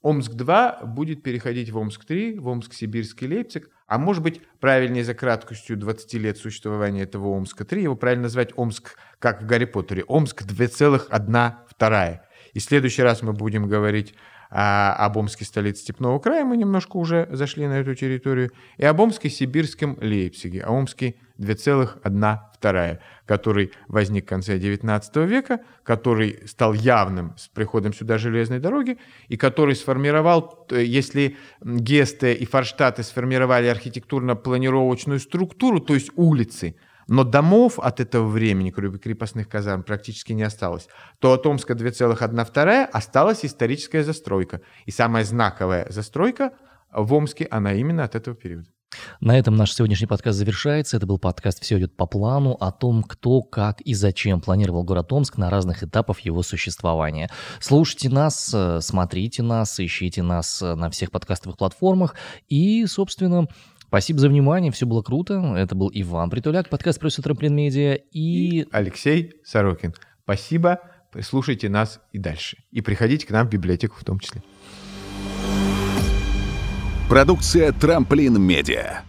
Омск-2 0.00 0.86
будет 0.86 1.22
переходить 1.22 1.70
в 1.70 1.76
Омск-3, 1.76 2.40
в 2.40 2.48
Омск-Сибирский 2.48 3.26
Лейпциг, 3.26 3.68
а 3.86 3.98
может 3.98 4.22
быть, 4.22 4.40
правильнее 4.58 5.04
за 5.04 5.12
краткостью 5.12 5.76
20 5.76 6.14
лет 6.14 6.38
существования 6.38 7.02
этого 7.02 7.28
Омска-3, 7.36 7.80
его 7.80 7.94
правильно 7.94 8.22
назвать 8.22 8.52
Омск, 8.56 8.96
как 9.18 9.42
в 9.42 9.46
Гарри 9.46 9.66
Поттере, 9.66 10.04
Омск 10.04 10.44
2,1 10.44 11.52
вторая. 11.68 12.26
И 12.54 12.58
в 12.58 12.62
следующий 12.62 13.02
раз 13.02 13.20
мы 13.20 13.34
будем 13.34 13.68
говорить 13.68 14.14
а, 14.50 14.94
об 14.94 15.16
Омске 15.16 15.44
столице 15.44 15.82
Степного 15.82 16.18
края, 16.18 16.44
мы 16.44 16.56
немножко 16.56 16.96
уже 16.96 17.28
зашли 17.30 17.66
на 17.66 17.78
эту 17.78 17.94
территорию, 17.94 18.50
и 18.76 18.84
об 18.84 19.00
Омске 19.00 19.30
сибирском 19.30 19.96
Лейпциге, 20.00 20.62
а 20.62 20.72
Омске 20.72 21.14
2,1 21.38 22.38
вторая, 22.52 23.00
который 23.24 23.72
возник 23.88 24.26
в 24.26 24.28
конце 24.28 24.58
XIX 24.58 25.26
века, 25.26 25.60
который 25.82 26.40
стал 26.46 26.74
явным 26.74 27.34
с 27.38 27.48
приходом 27.48 27.94
сюда 27.94 28.18
железной 28.18 28.58
дороги, 28.58 28.98
и 29.28 29.36
который 29.38 29.74
сформировал, 29.74 30.66
если 30.70 31.36
Гесте 31.62 32.34
и 32.34 32.44
Форштадты 32.44 33.02
сформировали 33.02 33.66
архитектурно-планировочную 33.68 35.20
структуру, 35.20 35.80
то 35.80 35.94
есть 35.94 36.10
улицы, 36.16 36.76
но 37.08 37.24
домов 37.24 37.78
от 37.78 38.00
этого 38.00 38.28
времени, 38.28 38.70
кроме 38.70 38.98
крепостных 38.98 39.48
казарм, 39.48 39.82
практически 39.82 40.32
не 40.32 40.42
осталось, 40.42 40.88
то 41.18 41.32
от 41.32 41.46
Омска 41.46 41.74
2,1 41.74 42.84
осталась 42.92 43.44
историческая 43.44 44.04
застройка. 44.04 44.60
И 44.86 44.90
самая 44.90 45.24
знаковая 45.24 45.86
застройка 45.90 46.52
в 46.92 47.12
Омске, 47.12 47.46
она 47.50 47.74
именно 47.74 48.04
от 48.04 48.14
этого 48.14 48.36
периода. 48.36 48.68
На 49.20 49.38
этом 49.38 49.54
наш 49.54 49.72
сегодняшний 49.72 50.06
подкаст 50.06 50.38
завершается. 50.38 50.96
Это 50.96 51.06
был 51.06 51.18
подкаст 51.18 51.62
«Все 51.62 51.78
идет 51.78 51.96
по 51.96 52.06
плану» 52.06 52.56
о 52.58 52.72
том, 52.72 53.02
кто, 53.04 53.42
как 53.42 53.80
и 53.82 53.94
зачем 53.94 54.40
планировал 54.40 54.82
город 54.82 55.12
Омск 55.12 55.36
на 55.36 55.48
разных 55.50 55.82
этапах 55.82 56.20
его 56.20 56.42
существования. 56.42 57.30
Слушайте 57.60 58.08
нас, 58.08 58.50
э, 58.52 58.80
смотрите 58.80 59.42
нас, 59.42 59.78
ищите 59.78 60.22
нас 60.22 60.60
э, 60.62 60.74
на 60.74 60.90
всех 60.90 61.12
подкастовых 61.12 61.56
платформах. 61.56 62.16
И, 62.48 62.84
собственно, 62.86 63.46
Спасибо 63.90 64.20
за 64.20 64.28
внимание, 64.28 64.70
все 64.70 64.86
было 64.86 65.02
круто. 65.02 65.56
Это 65.56 65.74
был 65.74 65.90
Иван 65.92 66.30
Притуляк, 66.30 66.68
подкаст 66.68 67.00
«Просто 67.00 67.22
Трамплин 67.22 67.56
Медиа» 67.56 67.94
и... 67.94 68.60
и 68.60 68.68
Алексей 68.70 69.32
Сорокин. 69.42 69.94
Спасибо, 70.22 70.78
слушайте 71.22 71.68
нас 71.68 72.00
и 72.12 72.18
дальше. 72.18 72.58
И 72.70 72.82
приходите 72.82 73.26
к 73.26 73.30
нам 73.30 73.48
в 73.48 73.50
библиотеку 73.50 73.96
в 73.98 74.04
том 74.04 74.20
числе. 74.20 74.44
Продукция 77.08 77.72
«Трамплин 77.72 78.40
Медиа». 78.40 79.02